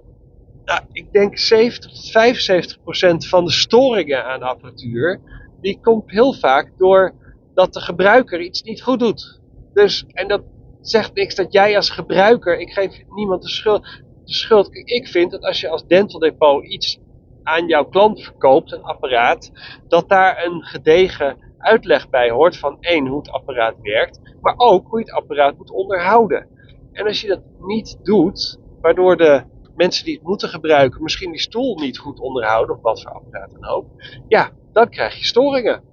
nou, 0.65 0.81
ik 0.91 1.11
denk 1.11 1.37
70 1.37 1.91
tot 1.91 2.11
75 2.11 2.81
procent 2.83 3.27
van 3.27 3.45
de 3.45 3.51
storingen 3.51 4.25
aan 4.25 4.41
apparatuur, 4.41 5.21
die 5.61 5.79
komt 5.81 6.11
heel 6.11 6.33
vaak 6.33 6.71
door 6.77 7.13
dat 7.53 7.73
de 7.73 7.81
gebruiker 7.81 8.41
iets 8.41 8.61
niet 8.61 8.81
goed 8.81 8.99
doet. 8.99 9.39
Dus, 9.73 10.05
en 10.07 10.27
dat, 10.27 10.41
zegt 10.81 11.13
niks 11.13 11.35
dat 11.35 11.53
jij 11.53 11.75
als 11.75 11.89
gebruiker, 11.89 12.59
ik 12.59 12.69
geef 12.69 13.03
niemand 13.09 13.41
de 13.41 13.49
schuld. 13.49 13.83
De 14.25 14.33
schuld. 14.33 14.69
Ik 14.71 15.07
vind 15.07 15.31
dat 15.31 15.41
als 15.41 15.61
je 15.61 15.69
als 15.69 15.87
dental 15.87 16.19
depot 16.19 16.65
iets 16.65 16.99
aan 17.43 17.67
jouw 17.67 17.85
klant 17.85 18.23
verkoopt, 18.23 18.71
een 18.71 18.83
apparaat, 18.83 19.51
dat 19.87 20.09
daar 20.09 20.45
een 20.45 20.63
gedegen 20.63 21.37
uitleg 21.57 22.09
bij 22.09 22.29
hoort 22.29 22.57
van 22.57 22.77
één, 22.79 23.07
hoe 23.07 23.17
het 23.17 23.31
apparaat 23.31 23.75
werkt, 23.81 24.19
maar 24.41 24.53
ook 24.57 24.87
hoe 24.87 24.99
je 24.99 25.05
het 25.05 25.13
apparaat 25.13 25.57
moet 25.57 25.71
onderhouden. 25.71 26.47
En 26.91 27.05
als 27.05 27.21
je 27.21 27.27
dat 27.27 27.41
niet 27.59 27.99
doet, 28.03 28.59
waardoor 28.81 29.17
de 29.17 29.43
mensen 29.75 30.05
die 30.05 30.13
het 30.13 30.23
moeten 30.23 30.49
gebruiken 30.49 31.03
misschien 31.03 31.31
die 31.31 31.39
stoel 31.39 31.75
niet 31.75 31.97
goed 31.97 32.19
onderhouden, 32.19 32.75
of 32.75 32.81
wat 32.81 33.01
voor 33.01 33.11
apparaat 33.11 33.51
dan 33.51 33.65
ook, 33.65 33.85
ja, 34.27 34.51
dan 34.71 34.89
krijg 34.89 35.15
je 35.15 35.25
storingen. 35.25 35.83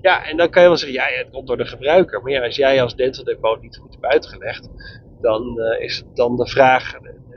Ja, 0.00 0.24
en 0.24 0.36
dan 0.36 0.50
kan 0.50 0.62
je 0.62 0.68
wel 0.68 0.76
zeggen, 0.76 0.98
ja, 0.98 1.18
het 1.18 1.30
komt 1.30 1.46
door 1.46 1.56
de 1.56 1.66
gebruiker. 1.66 2.22
Maar 2.22 2.32
ja, 2.32 2.44
als 2.44 2.56
jij 2.56 2.82
als 2.82 2.96
dental 2.96 3.24
depot 3.24 3.60
niet 3.60 3.76
goed 3.76 3.92
hebt 3.92 4.04
uitgelegd, 4.04 4.68
dan 5.20 5.58
uh, 5.58 5.80
is 5.80 5.96
het 5.96 6.16
dan 6.16 6.36
de 6.36 6.46
vraag 6.46 6.92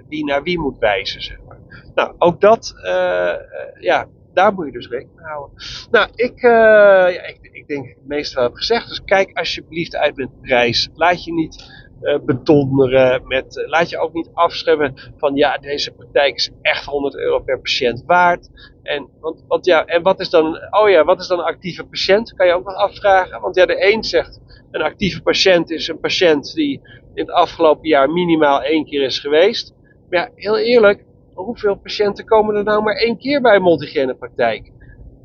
wie 0.08 0.26
naar 0.26 0.44
wie 0.44 0.60
moet 0.60 0.78
wijzen, 0.78 1.22
zeg 1.22 1.38
maar. 1.48 1.57
Nou, 1.98 2.14
ook 2.18 2.42
dat, 2.42 2.74
uh, 2.84 3.34
ja, 3.80 4.08
daar 4.34 4.54
moet 4.54 4.66
je 4.66 4.72
dus 4.72 4.88
rekening 4.88 5.16
mee 5.16 5.26
houden. 5.26 5.58
Nou, 5.92 6.10
ik, 6.16 6.42
ja, 6.42 7.28
ik, 7.28 7.40
ik 7.52 7.68
denk 7.68 7.88
het 7.88 8.08
meeste 8.08 8.42
heb 8.42 8.54
gezegd. 8.54 8.88
Dus 8.88 9.04
kijk 9.04 9.38
alsjeblieft 9.38 9.96
uit 9.96 10.16
met 10.16 10.42
prijs. 10.42 10.90
Laat 10.94 11.24
je 11.24 11.34
niet 11.34 11.86
uh, 12.02 12.20
bedonderen. 12.20 13.28
Met, 13.28 13.58
uh, 13.58 13.68
laat 13.68 13.90
je 13.90 14.00
ook 14.00 14.14
niet 14.14 14.30
afschrijven 14.34 14.94
van 15.18 15.36
ja, 15.36 15.58
deze 15.58 15.92
praktijk 15.92 16.36
is 16.36 16.52
echt 16.62 16.86
100 16.86 17.16
euro 17.16 17.40
per 17.40 17.60
patiënt 17.60 18.04
waard. 18.06 18.50
En, 18.84 19.10
want, 19.20 19.44
want 19.48 19.66
ja, 19.66 19.86
en 19.86 20.02
wat 20.02 20.20
is 20.20 20.30
dan, 20.30 20.58
oh 20.70 20.90
ja, 20.90 21.04
wat 21.04 21.20
is 21.20 21.28
dan 21.28 21.40
een 21.40 21.46
actieve 21.46 21.86
patiënt? 21.86 22.34
Kan 22.34 22.48
je 22.48 22.54
ook 22.54 22.66
nog 22.66 22.76
afvragen. 22.76 23.42
Want 23.42 23.56
ja, 23.56 23.66
de 23.66 23.94
een 23.94 24.04
zegt 24.04 24.42
een 24.72 24.82
actieve 24.82 25.22
patiënt 25.22 25.72
is 25.72 25.88
een 25.88 26.00
patiënt 26.00 26.54
die 26.54 26.82
in 27.14 27.26
het 27.26 27.32
afgelopen 27.32 27.88
jaar 27.88 28.10
minimaal 28.10 28.62
één 28.62 28.86
keer 28.86 29.04
is 29.04 29.20
geweest. 29.20 29.74
Maar 30.10 30.20
ja, 30.20 30.32
heel 30.36 30.58
eerlijk, 30.58 31.06
hoeveel 31.46 31.76
patiënten 31.76 32.26
komen 32.26 32.56
er 32.56 32.64
nou 32.64 32.84
maar 32.84 32.96
één 32.96 33.18
keer 33.18 33.42
bij 33.42 33.56
een 33.56 34.18
praktijk? 34.18 34.72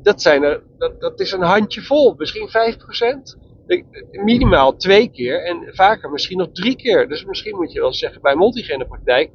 Dat, 0.01 0.21
zijn 0.21 0.43
er, 0.43 0.63
dat, 0.77 0.99
dat 1.01 1.19
is 1.19 1.31
een 1.31 1.41
handje 1.41 1.81
vol, 1.81 2.13
misschien 2.17 2.47
5% 2.47 2.51
minimaal 4.11 4.75
twee 4.75 5.09
keer 5.09 5.45
en 5.45 5.75
vaker 5.75 6.09
misschien 6.09 6.37
nog 6.37 6.51
drie 6.51 6.75
keer. 6.75 7.07
Dus 7.07 7.25
misschien 7.25 7.55
moet 7.55 7.71
je 7.71 7.79
wel 7.79 7.93
zeggen 7.93 8.21
bij 8.21 8.35
multigene 8.35 8.87
praktijk, 8.87 9.31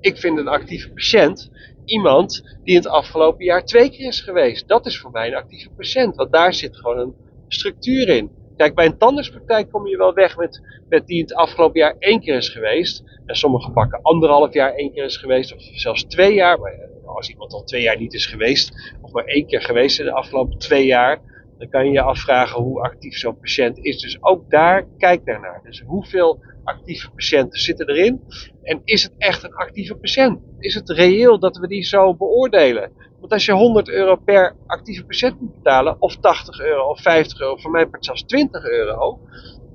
ik 0.00 0.16
vind 0.18 0.38
een 0.38 0.48
actieve 0.48 0.92
patiënt 0.92 1.50
iemand 1.84 2.42
die 2.62 2.74
in 2.74 2.80
het 2.80 2.88
afgelopen 2.88 3.44
jaar 3.44 3.64
twee 3.64 3.90
keer 3.90 4.06
is 4.06 4.20
geweest. 4.20 4.68
Dat 4.68 4.86
is 4.86 4.98
voor 4.98 5.10
mij 5.10 5.26
een 5.26 5.34
actieve 5.34 5.70
patiënt, 5.70 6.16
want 6.16 6.32
daar 6.32 6.54
zit 6.54 6.76
gewoon 6.76 6.98
een 6.98 7.14
structuur 7.48 8.08
in. 8.08 8.30
Kijk, 8.56 8.74
bij 8.74 8.86
een 8.86 8.98
tandartspraktijk 8.98 9.70
kom 9.70 9.86
je 9.86 9.96
wel 9.96 10.14
weg 10.14 10.36
met, 10.36 10.60
met 10.88 11.06
die 11.06 11.20
het 11.20 11.34
afgelopen 11.34 11.80
jaar 11.80 11.96
één 11.98 12.20
keer 12.20 12.36
is 12.36 12.48
geweest. 12.48 13.02
En 13.26 13.36
sommige 13.36 13.70
pakken 13.70 14.02
anderhalf 14.02 14.52
jaar 14.52 14.74
één 14.74 14.92
keer 14.92 15.04
is 15.04 15.16
geweest, 15.16 15.54
of 15.54 15.60
zelfs 15.60 16.04
twee 16.04 16.34
jaar. 16.34 16.58
Maar 16.58 16.88
als 17.04 17.28
iemand 17.28 17.52
al 17.52 17.64
twee 17.64 17.82
jaar 17.82 17.98
niet 17.98 18.14
is 18.14 18.26
geweest, 18.26 18.94
of 19.00 19.12
maar 19.12 19.24
één 19.24 19.46
keer 19.46 19.62
geweest 19.62 19.98
in 19.98 20.04
de 20.04 20.12
afgelopen 20.12 20.58
twee 20.58 20.86
jaar, 20.86 21.20
dan 21.58 21.68
kan 21.68 21.84
je 21.84 21.90
je 21.90 22.00
afvragen 22.00 22.62
hoe 22.62 22.80
actief 22.80 23.16
zo'n 23.16 23.38
patiënt 23.38 23.78
is. 23.78 24.00
Dus 24.00 24.22
ook 24.22 24.50
daar 24.50 24.86
kijk 24.98 25.24
naar. 25.24 25.60
Dus 25.62 25.82
hoeveel 25.86 26.40
actieve 26.64 27.10
patiënten 27.10 27.60
zitten 27.60 27.88
erin? 27.88 28.20
En 28.62 28.80
is 28.84 29.02
het 29.02 29.12
echt 29.18 29.42
een 29.42 29.54
actieve 29.54 29.94
patiënt? 29.94 30.40
Is 30.58 30.74
het 30.74 30.90
reëel 30.90 31.38
dat 31.38 31.56
we 31.56 31.66
die 31.66 31.84
zo 31.84 32.14
beoordelen? 32.14 32.92
Want 33.20 33.32
als 33.32 33.44
je 33.44 33.52
100 33.52 33.88
euro 33.88 34.16
per 34.16 34.56
actieve 34.66 35.04
patiënt 35.04 35.40
moet 35.40 35.54
betalen, 35.54 35.96
of 35.98 36.16
80 36.16 36.60
euro 36.60 36.88
of 36.88 37.00
50 37.00 37.40
euro, 37.40 37.56
voor 37.56 37.70
mij 37.70 37.86
part 37.86 38.04
zelfs 38.04 38.22
20 38.22 38.64
euro, 38.64 39.20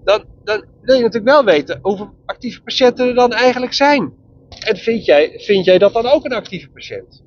dan, 0.04 0.23
dan 0.43 0.65
wil 0.82 0.95
je 0.95 1.01
natuurlijk 1.01 1.32
wel 1.32 1.43
weten 1.43 1.80
hoeveel 1.82 2.13
actieve 2.25 2.62
patiënten 2.62 3.08
er 3.08 3.15
dan 3.15 3.32
eigenlijk 3.32 3.73
zijn. 3.73 4.13
En 4.60 4.77
vind 4.77 5.06
jij, 5.06 5.34
vind 5.36 5.65
jij 5.65 5.77
dat 5.77 5.93
dan 5.93 6.06
ook 6.06 6.25
een 6.25 6.34
actieve 6.34 6.69
patiënt? 6.69 7.23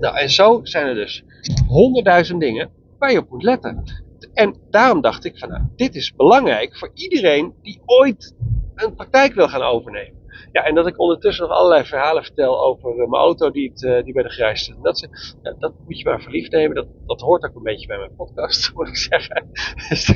Nou, 0.00 0.16
en 0.16 0.30
zo 0.30 0.60
zijn 0.62 0.86
er 0.86 0.94
dus 0.94 1.24
honderdduizend 1.66 2.40
dingen 2.40 2.70
waar 2.98 3.12
je 3.12 3.18
op 3.18 3.30
moet 3.30 3.42
letten. 3.42 3.82
En 4.32 4.56
daarom 4.70 5.00
dacht 5.00 5.24
ik 5.24 5.38
van 5.38 5.48
nou, 5.48 5.62
dit 5.76 5.94
is 5.94 6.14
belangrijk 6.14 6.76
voor 6.76 6.90
iedereen 6.94 7.54
die 7.62 7.82
ooit 7.84 8.34
een 8.74 8.94
praktijk 8.94 9.34
wil 9.34 9.48
gaan 9.48 9.62
overnemen. 9.62 10.23
Ja, 10.52 10.64
en 10.64 10.74
dat 10.74 10.86
ik 10.86 10.98
ondertussen 10.98 11.48
nog 11.48 11.56
allerlei 11.56 11.84
verhalen 11.84 12.24
vertel 12.24 12.64
over 12.64 12.90
eh, 12.90 12.96
mijn 12.96 13.22
auto 13.22 13.50
die, 13.50 13.72
eh, 13.74 14.04
die 14.04 14.12
bij 14.12 14.22
de 14.22 14.28
grijs 14.28 14.60
staat. 14.60 14.82
Dat, 14.82 15.08
ja, 15.42 15.54
dat 15.58 15.72
moet 15.84 15.98
je 15.98 16.04
maar 16.04 16.22
verliefd 16.22 16.52
nemen. 16.52 16.74
Dat, 16.74 16.86
dat 17.06 17.20
hoort 17.20 17.44
ook 17.44 17.54
een 17.54 17.62
beetje 17.62 17.86
bij 17.86 17.98
mijn 17.98 18.16
podcast, 18.16 18.70
moet 18.74 18.88
ik 18.88 18.96
zeggen. 18.96 19.50
Dus, 19.88 20.08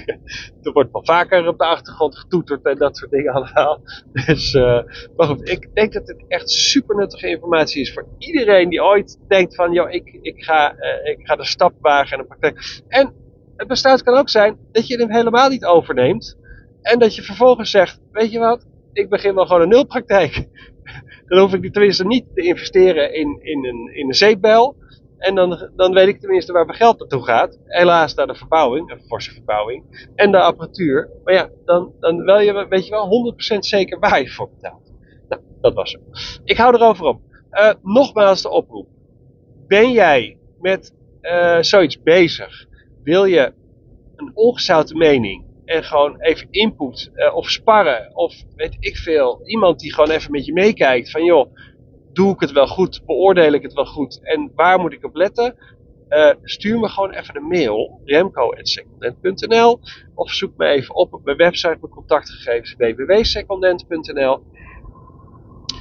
er 0.63 0.73
wordt 0.73 0.93
wel 0.93 1.05
vaker 1.05 1.49
op 1.49 1.59
de 1.59 1.65
achtergrond 1.65 2.19
getoeterd 2.19 2.65
en 2.65 2.79
dat 2.79 2.97
soort 2.97 3.11
dingen 3.11 3.33
allemaal. 3.33 3.81
Dus, 4.13 4.55
uh, 4.55 4.83
maar 5.17 5.27
goed, 5.27 5.49
ik 5.49 5.75
denk 5.75 5.93
dat 5.93 6.07
dit 6.07 6.25
echt 6.29 6.51
super 6.51 6.97
nuttige 6.97 7.29
informatie 7.29 7.81
is 7.81 7.93
voor 7.93 8.07
iedereen 8.19 8.69
die 8.69 8.85
ooit 8.85 9.19
denkt 9.29 9.55
van, 9.55 9.73
joh, 9.73 9.91
ik, 9.91 10.19
ik, 10.23 10.45
ga, 10.45 10.75
uh, 10.75 11.11
ik 11.11 11.19
ga 11.23 11.37
de 11.37 11.45
stap 11.45 11.73
wagen 11.81 12.19
en 12.19 12.23
de 12.23 12.29
praktijk. 12.29 12.83
En 12.89 13.15
het 13.57 13.69
besluit 13.69 14.03
kan 14.03 14.19
ook 14.19 14.29
zijn 14.29 14.59
dat 14.73 14.87
je 14.87 14.97
hem 14.97 15.11
helemaal 15.11 15.49
niet 15.49 15.65
overneemt. 15.65 16.37
En 16.83 16.99
dat 16.99 17.15
je 17.15 17.23
vervolgens 17.23 17.71
zegt, 17.71 18.01
weet 18.13 18.33
je 18.33 18.39
wat, 18.39 18.67
ik 18.99 19.09
begin 19.09 19.35
wel 19.35 19.47
gewoon 19.47 19.63
een 19.63 19.69
nulpraktijk. 19.69 20.47
Dan 21.27 21.39
hoef 21.39 21.55
ik 21.55 21.73
tenminste 21.73 22.07
niet 22.07 22.25
te 22.35 22.43
investeren 22.43 23.15
in, 23.15 23.39
in, 23.43 23.65
een, 23.65 23.95
in 23.95 24.07
een 24.07 24.15
zeepbel. 24.15 24.77
En 25.19 25.35
dan, 25.35 25.71
dan 25.77 25.95
weet 25.95 26.09
ik 26.09 26.21
tenminste 26.21 26.53
waar 26.53 26.67
mijn 26.67 26.79
geld 26.79 26.99
naartoe 26.99 27.25
gaat. 27.25 27.59
Helaas 27.65 28.15
naar 28.15 28.27
de 28.27 28.35
verbouwing, 28.35 28.91
een 28.91 29.01
forse 29.01 29.33
verbouwing. 29.33 30.11
En 30.15 30.31
de 30.31 30.41
apparatuur. 30.41 31.11
Maar 31.25 31.35
ja, 31.35 31.51
dan, 31.65 31.93
dan 32.01 32.25
wel 32.25 32.41
je, 32.41 32.67
weet 32.69 32.85
je 32.87 32.91
wel 32.91 33.35
100% 33.57 33.59
zeker 33.59 33.99
waar 33.99 34.21
je 34.21 34.31
voor 34.31 34.51
betaalt. 34.51 34.93
Nou, 35.29 35.43
dat 35.61 35.75
was 35.75 35.93
het. 35.93 36.41
Ik 36.45 36.57
hou 36.57 36.75
erover 36.75 37.05
op. 37.07 37.21
Uh, 37.53 37.73
nogmaals 37.83 38.43
de 38.43 38.51
oproep. 38.51 38.89
Ben 39.67 39.93
jij 39.93 40.39
met 40.61 40.95
uh, 41.23 41.59
zoiets 41.61 42.03
bezig? 42.03 42.67
Wil 43.03 43.25
je 43.25 43.53
een 44.17 44.31
ongezouten 44.35 44.99
mening? 44.99 45.48
En 45.69 45.85
gewoon 45.85 46.21
even 46.21 46.49
input 46.51 47.11
uh, 47.15 47.35
of 47.35 47.51
sparren 47.51 48.17
of 48.17 48.35
weet 48.57 48.77
ik 48.81 48.97
veel. 48.97 49.41
Iemand 49.45 49.81
die 49.81 49.95
gewoon 49.95 50.11
even 50.11 50.31
met 50.31 50.45
je 50.45 50.53
meekijkt 50.53 51.11
van 51.11 51.25
joh, 51.25 51.55
doe 52.13 52.33
ik 52.33 52.41
het 52.41 52.53
wel 52.53 52.67
goed, 52.67 53.03
beoordeel 53.07 53.53
ik 53.53 53.63
het 53.63 53.73
wel 53.73 53.87
goed 53.87 54.21
en 54.23 54.53
waar 54.55 54.81
moet 54.81 54.93
ik 54.93 55.05
op 55.05 55.15
letten? 55.15 55.57
Uh, 56.09 56.33
stuur 56.43 56.79
me 56.79 56.89
gewoon 56.89 57.11
even 57.11 57.37
een 57.37 57.47
mail, 57.47 58.01
remco.secondent.nl 58.05 59.81
of 60.15 60.31
zoek 60.33 60.57
me 60.57 60.67
even 60.67 60.95
op 60.95 61.13
op 61.13 61.25
mijn 61.25 61.37
website, 61.37 61.77
mijn 61.81 61.93
contactgegevens 61.93 62.75
www.secondent.nl 62.77 64.43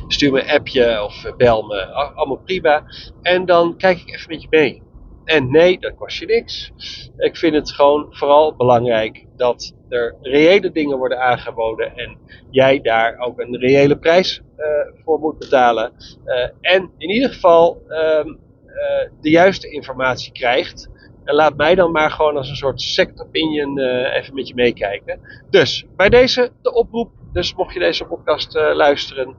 Stuur 0.08 0.32
me 0.32 0.41
een 0.41 0.50
appje 0.50 1.04
of 1.04 1.36
bel 1.38 1.62
me, 1.62 1.86
allemaal 1.86 2.41
prima. 2.45 2.84
En 3.21 3.45
dan 3.45 3.78
kijk 3.78 4.00
ik 4.00 4.13
even 4.13 4.30
met 4.30 4.41
je 4.41 4.47
mee. 4.50 4.87
En 5.27 5.51
nee, 5.51 5.79
dat 5.79 5.95
kost 5.95 6.17
je 6.17 6.25
niks. 6.25 6.71
Ik 7.17 7.37
vind 7.37 7.55
het 7.55 7.71
gewoon 7.71 8.07
vooral 8.09 8.55
belangrijk 8.55 9.25
dat 9.35 9.75
er 9.89 10.15
reële 10.21 10.71
dingen 10.71 10.97
worden 10.97 11.19
aangeboden 11.19 11.95
en 11.95 12.17
jij 12.49 12.81
daar 12.81 13.17
ook 13.19 13.39
een 13.39 13.57
reële 13.57 13.97
prijs 13.97 14.41
uh, 14.57 14.65
voor 15.03 15.19
moet 15.19 15.37
betalen. 15.37 15.91
Uh, 16.25 16.49
en 16.61 16.91
in 16.97 17.09
ieder 17.09 17.29
geval 17.29 17.81
um, 17.89 18.39
uh, 18.67 19.09
de 19.21 19.29
juiste 19.29 19.69
informatie 19.69 20.31
krijgt. 20.31 20.89
En 21.23 21.35
laat 21.35 21.57
mij 21.57 21.75
dan 21.75 21.91
maar 21.91 22.11
gewoon 22.11 22.37
als 22.37 22.49
een 22.49 22.55
soort 22.55 22.81
second 22.81 23.21
opinion 23.21 23.79
even 23.79 24.33
met 24.33 24.47
je 24.47 24.55
meekijken. 24.55 25.19
Dus 25.49 25.85
bij 25.95 26.09
deze 26.09 26.51
de 26.61 26.73
oproep. 26.73 27.11
Dus 27.33 27.55
mocht 27.55 27.73
je 27.73 27.79
deze 27.79 28.05
podcast 28.05 28.53
luisteren, 28.53 29.35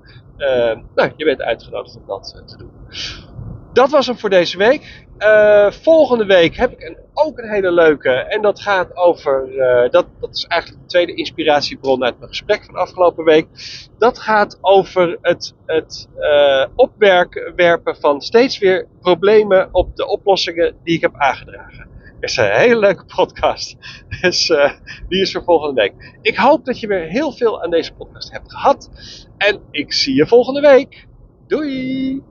nou, 0.94 1.12
je 1.16 1.24
bent 1.24 1.42
uitgenodigd 1.42 1.96
om 1.96 2.06
dat 2.06 2.42
te 2.46 2.56
doen. 2.56 2.70
Dat 3.72 3.90
was 3.90 4.06
hem 4.06 4.18
voor 4.18 4.30
deze 4.30 4.58
week. 4.58 5.07
Uh, 5.18 5.70
volgende 5.70 6.24
week 6.24 6.56
heb 6.56 6.72
ik 6.72 6.80
een, 6.80 6.96
ook 7.14 7.38
een 7.38 7.48
hele 7.48 7.72
leuke. 7.72 8.10
En 8.10 8.42
dat 8.42 8.60
gaat 8.60 8.96
over. 8.96 9.48
Uh, 9.48 9.90
dat, 9.90 10.06
dat 10.20 10.30
is 10.36 10.44
eigenlijk 10.44 10.82
de 10.82 10.88
tweede 10.88 11.14
inspiratiebron 11.14 12.04
uit 12.04 12.18
mijn 12.18 12.30
gesprek 12.30 12.64
van 12.64 12.74
afgelopen 12.74 13.24
week. 13.24 13.46
Dat 13.98 14.18
gaat 14.18 14.58
over 14.60 15.18
het, 15.20 15.54
het 15.66 16.08
uh, 16.18 16.64
opwerpen 16.74 17.96
van 17.96 18.20
steeds 18.20 18.58
weer 18.58 18.86
problemen 19.00 19.68
op 19.72 19.96
de 19.96 20.06
oplossingen 20.06 20.74
die 20.84 20.94
ik 20.94 21.00
heb 21.00 21.14
aangedragen. 21.16 21.86
Het 22.20 22.30
is 22.30 22.36
een 22.36 22.50
hele 22.50 22.78
leuke 22.78 23.04
podcast. 23.04 23.76
Dus 24.20 24.46
die 25.08 25.20
is 25.20 25.32
voor 25.32 25.44
volgende 25.44 25.80
week. 25.80 26.18
Ik 26.22 26.36
hoop 26.36 26.64
dat 26.64 26.80
je 26.80 26.86
weer 26.86 27.06
heel 27.06 27.32
veel 27.32 27.62
aan 27.62 27.70
deze 27.70 27.94
podcast 27.94 28.32
hebt 28.32 28.52
gehad. 28.52 28.90
En 29.36 29.60
ik 29.70 29.92
zie 29.92 30.14
je 30.14 30.26
volgende 30.26 30.60
week. 30.60 31.06
Doei! 31.46 32.22